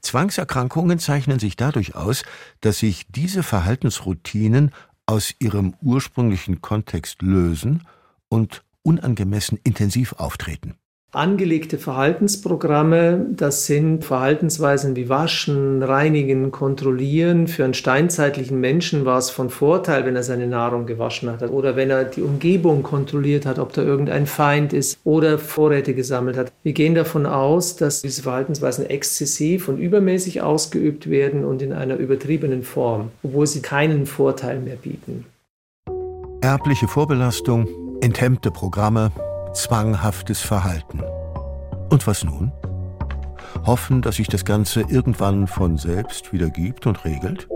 Zwangserkrankungen 0.00 1.00
zeichnen 1.00 1.40
sich 1.40 1.56
dadurch 1.56 1.96
aus, 1.96 2.22
dass 2.60 2.78
sich 2.78 3.08
diese 3.08 3.42
Verhaltensroutinen 3.42 4.70
aus 5.04 5.34
ihrem 5.40 5.74
ursprünglichen 5.82 6.60
Kontext 6.60 7.22
lösen 7.22 7.82
und 8.28 8.62
unangemessen 8.82 9.58
intensiv 9.64 10.12
auftreten. 10.12 10.76
Angelegte 11.10 11.78
Verhaltensprogramme, 11.78 13.28
das 13.30 13.64
sind 13.64 14.04
Verhaltensweisen 14.04 14.94
wie 14.94 15.08
Waschen, 15.08 15.82
Reinigen, 15.82 16.50
Kontrollieren. 16.50 17.48
Für 17.48 17.64
einen 17.64 17.72
steinzeitlichen 17.72 18.60
Menschen 18.60 19.06
war 19.06 19.16
es 19.16 19.30
von 19.30 19.48
Vorteil, 19.48 20.04
wenn 20.04 20.16
er 20.16 20.22
seine 20.22 20.46
Nahrung 20.46 20.84
gewaschen 20.84 21.30
hat 21.30 21.48
oder 21.48 21.76
wenn 21.76 21.88
er 21.88 22.04
die 22.04 22.20
Umgebung 22.20 22.82
kontrolliert 22.82 23.46
hat, 23.46 23.58
ob 23.58 23.72
da 23.72 23.80
irgendein 23.80 24.26
Feind 24.26 24.74
ist 24.74 24.98
oder 25.04 25.38
Vorräte 25.38 25.94
gesammelt 25.94 26.36
hat. 26.36 26.52
Wir 26.62 26.74
gehen 26.74 26.94
davon 26.94 27.24
aus, 27.24 27.76
dass 27.76 28.02
diese 28.02 28.22
Verhaltensweisen 28.24 28.84
exzessiv 28.84 29.68
und 29.68 29.78
übermäßig 29.78 30.42
ausgeübt 30.42 31.08
werden 31.08 31.46
und 31.46 31.62
in 31.62 31.72
einer 31.72 31.96
übertriebenen 31.96 32.62
Form, 32.62 33.12
obwohl 33.22 33.46
sie 33.46 33.62
keinen 33.62 34.04
Vorteil 34.04 34.60
mehr 34.60 34.76
bieten. 34.76 35.24
Erbliche 36.42 36.86
Vorbelastung, 36.86 37.66
enthemmte 38.02 38.50
Programme, 38.50 39.10
zwanghaftes 39.52 40.40
Verhalten. 40.40 41.02
Und 41.90 42.06
was 42.06 42.24
nun? 42.24 42.52
Hoffen, 43.64 44.02
dass 44.02 44.16
sich 44.16 44.28
das 44.28 44.44
Ganze 44.44 44.82
irgendwann 44.82 45.46
von 45.46 45.78
selbst 45.78 46.32
wieder 46.32 46.50
gibt 46.50 46.86
und 46.86 47.04
regelt? 47.04 47.48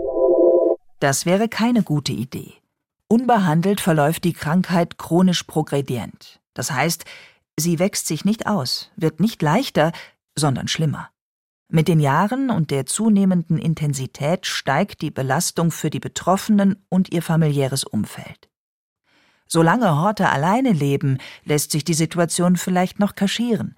Das 0.99 1.25
wäre 1.25 1.49
keine 1.49 1.83
gute 1.83 2.11
Idee. 2.13 2.53
Unbehandelt 3.07 3.81
verläuft 3.81 4.23
die 4.23 4.33
Krankheit 4.33 4.97
chronisch 4.97 5.43
progredient. 5.43 6.39
Das 6.53 6.71
heißt, 6.71 7.05
sie 7.57 7.79
wächst 7.79 8.07
sich 8.07 8.25
nicht 8.25 8.47
aus, 8.47 8.91
wird 8.95 9.19
nicht 9.19 9.41
leichter, 9.41 9.91
sondern 10.35 10.67
schlimmer. 10.67 11.09
Mit 11.69 11.87
den 11.87 11.99
Jahren 11.99 12.49
und 12.49 12.71
der 12.71 12.85
zunehmenden 12.85 13.57
Intensität 13.57 14.45
steigt 14.45 15.01
die 15.01 15.11
Belastung 15.11 15.71
für 15.71 15.89
die 15.89 15.99
Betroffenen 15.99 16.85
und 16.89 17.11
ihr 17.11 17.21
familiäres 17.21 17.83
Umfeld. 17.83 18.49
Solange 19.53 19.97
Horte 19.97 20.31
alleine 20.31 20.71
leben, 20.71 21.19
lässt 21.45 21.69
sich 21.69 21.83
die 21.83 21.93
Situation 21.93 22.55
vielleicht 22.55 22.97
noch 22.97 23.13
kaschieren. 23.13 23.75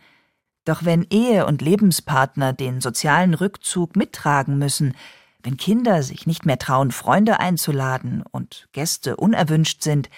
Doch 0.64 0.86
wenn 0.86 1.06
Ehe 1.10 1.46
und 1.46 1.62
Lebenspartner 1.62 2.54
den 2.54 2.80
sozialen 2.80 3.34
Rückzug 3.34 3.98
mittragen 3.98 4.58
müssen, 4.58 4.96
wenn 5.44 5.58
Kinder 5.58 6.02
sich 6.02 6.28
nicht 6.28 6.46
mehr 6.46 6.58
trauen, 6.58 6.92
Freunde 6.92 7.42
einzuladen 7.42 8.24
und 8.32 8.70
Gäste 8.72 9.18
unerwünscht 9.18 9.84
sind, 9.84 10.10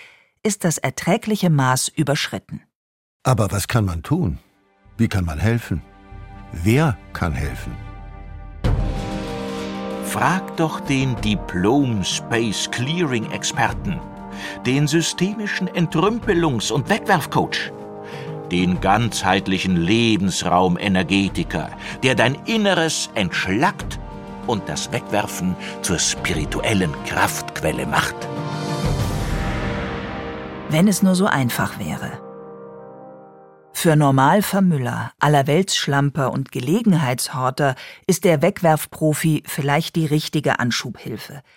ist 0.43 0.63
das 0.63 0.77
erträgliche 0.77 1.49
Maß 1.49 1.87
überschritten. 1.87 2.61
Aber 3.23 3.51
was 3.51 3.67
kann 3.67 3.85
man 3.85 4.03
tun? 4.03 4.37
Wie 4.95 5.07
kann 5.07 5.25
man 5.25 5.39
helfen? 5.39 5.81
Wer 6.51 6.95
kann 7.13 7.33
helfen? 7.33 7.75
Frag 10.03 10.55
doch 10.57 10.81
den 10.81 11.19
Diplom 11.21 12.03
Space 12.03 12.69
Clearing 12.69 13.31
Experten 13.31 13.99
den 14.65 14.88
systemischen 14.88 15.69
Entrümpelungs- 15.69 16.71
und 16.71 16.89
Wegwerfcoach, 16.89 17.71
den 18.52 18.82
ganzheitlichen 18.82 19.76
Lebensraumenergetiker, 19.76 21.69
der 22.04 22.15
dein 22.15 22.36
Inneres 22.45 23.10
entschlackt 23.15 24.00
und 24.47 24.67
das 24.67 24.91
Wegwerfen 24.91 25.56
zur 25.82 26.00
spirituellen 26.00 26.93
Kraftquelle 27.06 27.86
macht. 27.86 28.15
Wenn 30.69 30.88
es 30.88 31.04
nur 31.04 31.15
so 31.15 31.26
einfach 31.26 31.80
wäre. 31.80 32.19
Für 33.73 33.95
Normalvermüller, 33.95 35.12
Allerweltsschlamper 35.19 36.32
und 36.32 36.52
Gelegenheitshorter 36.52 37.76
ist 38.08 38.23
der 38.23 38.41
Wegwerfprofi 38.41 39.43
vielleicht 39.45 39.95
die 39.95 40.08
richtige 40.08 40.60
Anschubhilfe– 40.60 41.41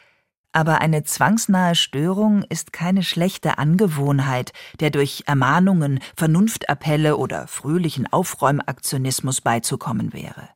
aber 0.52 0.80
eine 0.80 1.04
zwangsnahe 1.04 1.74
Störung 1.74 2.42
ist 2.48 2.72
keine 2.72 3.02
schlechte 3.02 3.58
Angewohnheit, 3.58 4.52
der 4.80 4.90
durch 4.90 5.24
Ermahnungen, 5.26 6.00
Vernunftappelle 6.16 7.16
oder 7.16 7.46
fröhlichen 7.46 8.12
Aufräumaktionismus 8.12 9.40
beizukommen 9.40 10.12
wäre. 10.12 10.48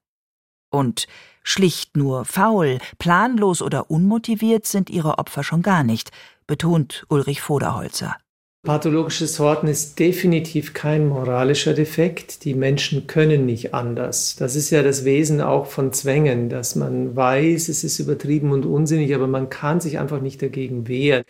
Und 0.70 1.06
schlicht 1.44 1.96
nur 1.96 2.24
faul, 2.24 2.78
planlos 2.98 3.62
oder 3.62 3.90
unmotiviert 3.90 4.66
sind 4.66 4.90
ihre 4.90 5.18
Opfer 5.18 5.44
schon 5.44 5.62
gar 5.62 5.84
nicht, 5.84 6.10
betont 6.46 7.06
Ulrich 7.08 7.40
Voderholzer. 7.40 8.16
Pathologisches 8.64 9.38
Horten 9.38 9.68
ist 9.68 9.98
definitiv 9.98 10.72
kein 10.72 11.06
moralischer 11.06 11.74
Defekt. 11.74 12.46
Die 12.46 12.54
Menschen 12.54 13.06
können 13.06 13.44
nicht 13.44 13.74
anders. 13.74 14.36
Das 14.36 14.56
ist 14.56 14.70
ja 14.70 14.82
das 14.82 15.04
Wesen 15.04 15.42
auch 15.42 15.66
von 15.66 15.92
Zwängen, 15.92 16.48
dass 16.48 16.74
man 16.74 17.14
weiß, 17.14 17.68
es 17.68 17.84
ist 17.84 17.98
übertrieben 17.98 18.52
und 18.52 18.64
unsinnig, 18.64 19.14
aber 19.14 19.26
man 19.26 19.50
kann 19.50 19.80
sich 19.80 19.98
einfach 19.98 20.22
nicht 20.22 20.40
dagegen 20.40 20.88
wehren. 20.88 21.24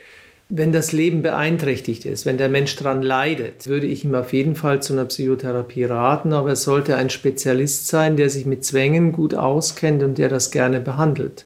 Wenn 0.48 0.70
das 0.70 0.92
Leben 0.92 1.22
beeinträchtigt 1.22 2.04
ist, 2.04 2.24
wenn 2.24 2.38
der 2.38 2.48
Mensch 2.48 2.76
daran 2.76 3.02
leidet, 3.02 3.66
würde 3.66 3.88
ich 3.88 4.04
ihm 4.04 4.14
auf 4.14 4.32
jeden 4.32 4.54
Fall 4.54 4.80
zu 4.80 4.92
einer 4.92 5.06
Psychotherapie 5.06 5.84
raten, 5.84 6.32
aber 6.32 6.52
es 6.52 6.62
sollte 6.62 6.94
ein 6.94 7.10
Spezialist 7.10 7.88
sein, 7.88 8.16
der 8.16 8.30
sich 8.30 8.46
mit 8.46 8.64
Zwängen 8.64 9.10
gut 9.10 9.34
auskennt 9.34 10.04
und 10.04 10.18
der 10.18 10.28
das 10.28 10.52
gerne 10.52 10.80
behandelt. 10.80 11.44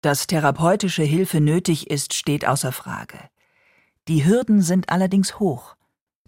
Dass 0.00 0.28
therapeutische 0.28 1.02
Hilfe 1.02 1.40
nötig 1.40 1.90
ist, 1.90 2.14
steht 2.14 2.46
außer 2.46 2.70
Frage. 2.70 3.18
Die 4.08 4.24
Hürden 4.24 4.62
sind 4.62 4.88
allerdings 4.88 5.38
hoch. 5.38 5.76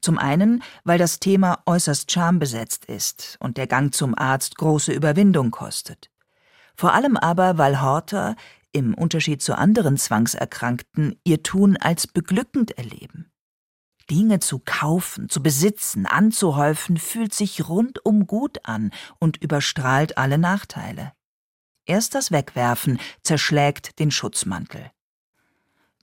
Zum 0.03 0.19
einen, 0.19 0.63
weil 0.85 0.99
das 0.99 1.19
Thema 1.19 1.63
äußerst 1.67 2.13
schambesetzt 2.13 2.85
ist 2.85 3.37
und 3.41 3.57
der 3.57 3.67
Gang 3.67 3.95
zum 3.95 4.17
Arzt 4.17 4.57
große 4.57 4.93
Überwindung 4.93 5.51
kostet. 5.51 6.11
Vor 6.77 6.95
allem 6.95 7.17
aber, 7.17 7.59
weil 7.59 7.81
Horter, 7.81 8.37
im 8.73 8.95
Unterschied 8.95 9.43
zu 9.43 9.57
anderen 9.57 9.97
Zwangserkrankten, 9.97 11.19
ihr 11.25 11.43
Tun 11.43 11.77
als 11.77 12.07
beglückend 12.07 12.77
erleben. 12.79 13.31
Dinge 14.11 14.41
zu 14.41 14.61
kaufen, 14.65 15.29
zu 15.29 15.43
besitzen, 15.43 16.07
anzuhäufen, 16.07 16.97
fühlt 16.97 17.33
sich 17.33 17.69
rundum 17.69 18.27
gut 18.27 18.65
an 18.65 18.91
und 19.19 19.43
überstrahlt 19.43 20.19
alle 20.19 20.39
Nachteile. 20.39 21.13
Erst 21.87 22.15
das 22.15 22.31
Wegwerfen 22.31 22.99
zerschlägt 23.23 23.99
den 23.99 24.11
Schutzmantel. 24.11 24.91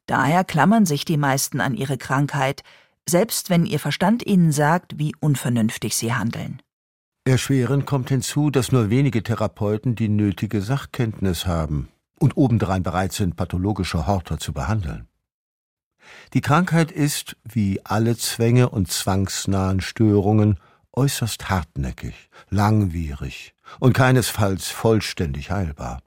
Daher 0.08 0.44
klammern 0.44 0.86
sich 0.86 1.06
die 1.06 1.18
meisten 1.18 1.62
an 1.62 1.76
ihre 1.76 1.98
Krankheit, 1.98 2.64
selbst 3.08 3.50
wenn 3.50 3.66
ihr 3.66 3.80
Verstand 3.80 4.26
ihnen 4.26 4.52
sagt, 4.52 4.98
wie 4.98 5.14
unvernünftig 5.20 5.96
sie 5.96 6.14
handeln. 6.14 6.62
Erschwerend 7.26 7.86
kommt 7.86 8.10
hinzu, 8.10 8.50
dass 8.50 8.72
nur 8.72 8.90
wenige 8.90 9.22
Therapeuten 9.22 9.96
die 9.96 10.08
nötige 10.08 10.62
Sachkenntnis 10.62 11.46
haben 11.46 11.90
und 12.20 12.38
obendrein 12.38 12.84
bereit 12.84 13.12
sind, 13.12 13.36
pathologische 13.36 14.08
Horter 14.08 14.40
zu 14.40 14.54
behandeln. 14.54 15.08
Die 16.34 16.42
Krankheit 16.42 16.90
ist, 16.90 17.36
wie 17.44 17.82
alle 17.84 18.16
Zwänge 18.16 18.70
und 18.70 18.90
zwangsnahen 18.90 19.82
Störungen, 19.82 20.58
äußerst 20.94 21.50
hartnäckig, 21.50 22.30
langwierig 22.50 23.54
und 23.80 23.94
keinesfalls 23.94 24.70
vollständig 24.70 25.52
heilbar. 25.52 26.02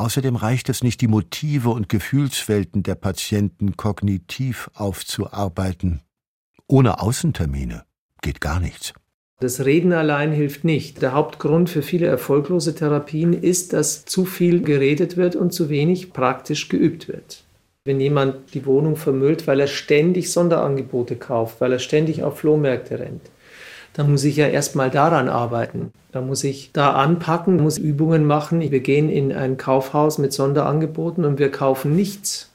Außerdem 0.00 0.34
reicht 0.34 0.70
es 0.70 0.82
nicht, 0.82 1.02
die 1.02 1.08
Motive 1.08 1.68
und 1.68 1.90
Gefühlswelten 1.90 2.82
der 2.82 2.94
Patienten 2.94 3.76
kognitiv 3.76 4.70
aufzuarbeiten. 4.72 6.00
Ohne 6.66 7.02
Außentermine 7.02 7.82
geht 8.22 8.40
gar 8.40 8.60
nichts. 8.60 8.94
Das 9.40 9.62
Reden 9.62 9.92
allein 9.92 10.32
hilft 10.32 10.64
nicht. 10.64 11.02
Der 11.02 11.12
Hauptgrund 11.12 11.68
für 11.68 11.82
viele 11.82 12.06
erfolglose 12.06 12.74
Therapien 12.74 13.34
ist, 13.34 13.74
dass 13.74 14.06
zu 14.06 14.24
viel 14.24 14.62
geredet 14.62 15.18
wird 15.18 15.36
und 15.36 15.52
zu 15.52 15.68
wenig 15.68 16.14
praktisch 16.14 16.70
geübt 16.70 17.06
wird. 17.08 17.44
Wenn 17.84 18.00
jemand 18.00 18.54
die 18.54 18.64
Wohnung 18.64 18.96
vermüllt, 18.96 19.46
weil 19.46 19.60
er 19.60 19.66
ständig 19.66 20.32
Sonderangebote 20.32 21.16
kauft, 21.16 21.60
weil 21.60 21.72
er 21.72 21.78
ständig 21.78 22.22
auf 22.22 22.38
Flohmärkte 22.38 23.00
rennt, 23.00 23.30
dann 23.94 24.10
muss 24.10 24.24
ich 24.24 24.36
ja 24.36 24.46
erstmal 24.46 24.90
daran 24.90 25.28
arbeiten. 25.28 25.92
Da 26.12 26.20
muss 26.20 26.44
ich 26.44 26.70
da 26.72 26.92
anpacken, 26.92 27.60
muss 27.60 27.78
Übungen 27.78 28.24
machen. 28.24 28.60
Wir 28.60 28.80
gehen 28.80 29.08
in 29.08 29.32
ein 29.32 29.56
Kaufhaus 29.56 30.18
mit 30.18 30.32
Sonderangeboten 30.32 31.24
und 31.24 31.38
wir 31.38 31.50
kaufen 31.50 31.94
nichts. 31.94 32.50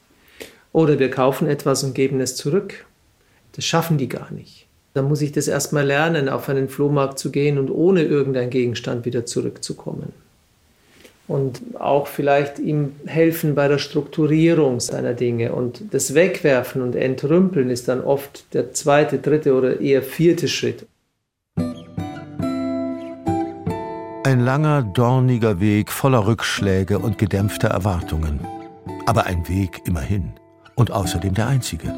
Oder 0.72 0.98
wir 0.98 1.10
kaufen 1.10 1.48
etwas 1.48 1.84
und 1.84 1.94
geben 1.94 2.20
es 2.20 2.36
zurück. 2.36 2.84
Das 3.52 3.64
schaffen 3.64 3.96
die 3.96 4.08
gar 4.08 4.30
nicht. 4.30 4.66
Dann 4.92 5.08
muss 5.08 5.22
ich 5.22 5.32
das 5.32 5.48
erstmal 5.48 5.86
lernen, 5.86 6.28
auf 6.28 6.48
einen 6.48 6.68
Flohmarkt 6.68 7.18
zu 7.18 7.30
gehen 7.30 7.58
und 7.58 7.70
ohne 7.70 8.02
irgendeinen 8.02 8.50
Gegenstand 8.50 9.04
wieder 9.04 9.26
zurückzukommen. 9.26 10.12
Und 11.28 11.60
auch 11.78 12.06
vielleicht 12.06 12.58
ihm 12.58 12.92
helfen 13.04 13.54
bei 13.54 13.68
der 13.68 13.78
Strukturierung 13.78 14.80
seiner 14.80 15.14
Dinge. 15.14 15.52
Und 15.52 15.82
das 15.90 16.14
Wegwerfen 16.14 16.82
und 16.82 16.94
Entrümpeln 16.94 17.68
ist 17.70 17.88
dann 17.88 18.02
oft 18.02 18.54
der 18.54 18.72
zweite, 18.72 19.18
dritte 19.18 19.54
oder 19.54 19.80
eher 19.80 20.02
vierte 20.02 20.46
Schritt. 20.46 20.86
Ein 24.26 24.40
langer, 24.40 24.82
dorniger 24.82 25.60
Weg 25.60 25.92
voller 25.92 26.26
Rückschläge 26.26 26.98
und 26.98 27.16
gedämpfter 27.16 27.68
Erwartungen. 27.68 28.40
Aber 29.06 29.26
ein 29.26 29.48
Weg 29.48 29.82
immerhin. 29.86 30.32
Und 30.74 30.90
außerdem 30.90 31.32
der 31.32 31.46
einzige. 31.46 31.94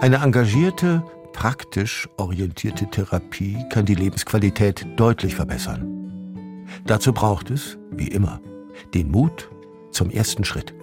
Eine 0.00 0.16
engagierte, 0.22 1.02
praktisch 1.34 2.08
orientierte 2.16 2.86
Therapie 2.86 3.62
kann 3.68 3.84
die 3.84 3.96
Lebensqualität 3.96 4.86
deutlich 4.96 5.34
verbessern. 5.34 6.64
Dazu 6.86 7.12
braucht 7.12 7.50
es, 7.50 7.76
wie 7.90 8.08
immer, 8.08 8.40
den 8.94 9.10
Mut 9.10 9.50
zum 9.90 10.08
ersten 10.08 10.42
Schritt. 10.42 10.74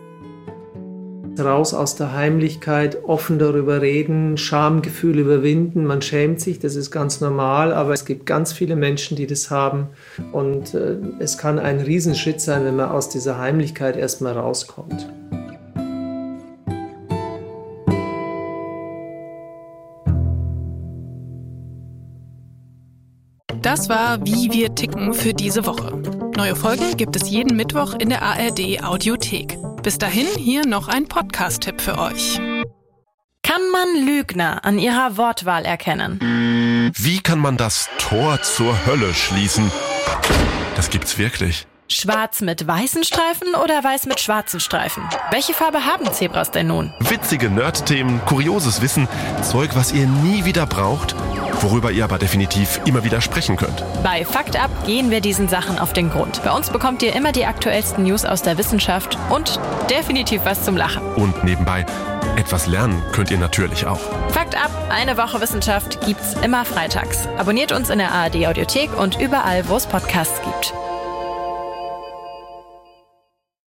Raus 1.42 1.74
aus 1.74 1.96
der 1.96 2.14
Heimlichkeit, 2.14 3.04
offen 3.04 3.40
darüber 3.40 3.82
reden, 3.82 4.38
Schamgefühl 4.38 5.20
überwinden. 5.20 5.86
Man 5.86 6.02
schämt 6.02 6.42
sich, 6.42 6.60
das 6.60 6.76
ist 6.76 6.92
ganz 6.92 7.22
normal, 7.22 7.74
aber 7.74 7.94
es 7.94 8.06
gibt 8.06 8.26
ganz 8.26 8.54
viele 8.54 8.76
Menschen, 8.76 9.18
die 9.18 9.28
das 9.28 9.50
haben. 9.50 9.88
Und 10.32 10.74
äh, 10.74 10.98
es 11.20 11.38
kann 11.38 11.60
ein 11.60 11.80
Riesenschritt 11.80 12.42
sein, 12.42 12.66
wenn 12.66 12.76
man 12.76 12.90
aus 12.90 13.10
dieser 13.10 13.38
Heimlichkeit 13.38 13.98
erstmal 13.98 14.34
rauskommt. 14.34 15.08
Das 23.62 23.90
war 23.90 24.26
Wie 24.26 24.52
wir 24.52 24.74
ticken 24.74 25.14
für 25.14 25.34
diese 25.34 25.66
Woche. 25.66 25.96
Neue 26.36 26.56
Folgen 26.56 26.98
gibt 26.98 27.16
es 27.16 27.30
jeden 27.30 27.56
Mittwoch 27.56 27.94
in 27.94 28.10
der 28.10 28.24
ARD 28.24 28.84
Audiothek. 28.84 29.58
Bis 29.84 29.98
dahin 29.98 30.28
hier 30.38 30.64
noch 30.68 30.88
ein 30.88 31.08
Podcast-Tipp 31.08 31.82
für 31.82 31.98
euch. 31.98 32.40
Kann 33.42 33.62
man 33.72 34.06
Lügner 34.06 34.64
an 34.64 34.78
ihrer 34.78 35.18
Wortwahl 35.18 35.66
erkennen? 35.66 36.92
Wie 36.96 37.20
kann 37.20 37.40
man 37.40 37.58
das 37.58 37.90
Tor 37.98 38.40
zur 38.44 38.86
Hölle 38.86 39.12
schließen? 39.16 39.72
Das 40.76 40.92
gibt's 40.92 41.18
wirklich. 41.18 41.66
Schwarz 41.88 42.42
mit 42.42 42.66
weißen 42.66 43.04
Streifen 43.04 43.56
oder 43.56 43.84
weiß 43.84 44.06
mit 44.06 44.20
schwarzen 44.20 44.60
Streifen? 44.60 45.04
Welche 45.32 45.54
Farbe 45.54 45.84
haben 45.84 46.14
Zebras 46.14 46.52
denn 46.52 46.68
nun? 46.68 46.94
Witzige 47.00 47.50
Nerd-Themen, 47.50 48.22
kurioses 48.26 48.82
Wissen, 48.82 49.08
Zeug, 49.42 49.72
was 49.74 49.92
ihr 49.92 50.06
nie 50.06 50.46
wieder 50.46 50.68
braucht 50.68 51.16
worüber 51.64 51.92
ihr 51.92 52.04
aber 52.04 52.18
definitiv 52.18 52.82
immer 52.86 53.04
wieder 53.04 53.22
sprechen 53.22 53.58
könnt. 53.58 53.84
Bei 54.04 54.26
Fakt 54.26 54.62
Up 54.62 54.72
gehen 54.86 55.12
wir 55.12 55.22
diesen 55.22 55.48
Sachen 55.48 55.80
auf 55.80 55.94
den 55.94 56.10
Grund. 56.10 56.44
Bei 56.44 56.52
uns 56.52 56.70
bekommt 56.70 57.04
ihr 57.04 57.16
immer 57.16 57.32
die 57.32 57.46
aktuellsten 57.46 58.04
News 58.04 58.26
aus 58.26 58.42
der 58.42 58.58
Wissenschaft 58.58 59.18
und 59.30 59.60
definitiv 59.90 60.42
was 60.44 60.64
zum 60.64 60.78
Lachen. 60.78 61.02
Und 61.16 61.44
nebenbei, 61.44 61.86
etwas 62.36 62.68
lernen 62.68 63.02
könnt 63.12 63.32
ihr 63.32 63.38
natürlich 63.38 63.86
auch. 63.86 64.00
Fakt 64.30 64.56
Up, 64.56 64.72
eine 64.90 65.18
Woche 65.18 65.42
Wissenschaft 65.42 66.06
gibt's 66.06 66.36
immer 66.44 66.66
freitags. 66.66 67.28
Abonniert 67.38 67.72
uns 67.72 67.90
in 67.90 68.00
der 68.00 68.12
ARD 68.12 68.48
Audiothek 68.48 68.98
und 68.98 69.20
überall, 69.20 69.68
wo 69.68 69.76
es 69.76 69.86
Podcasts 69.86 70.42
gibt. 70.42 70.74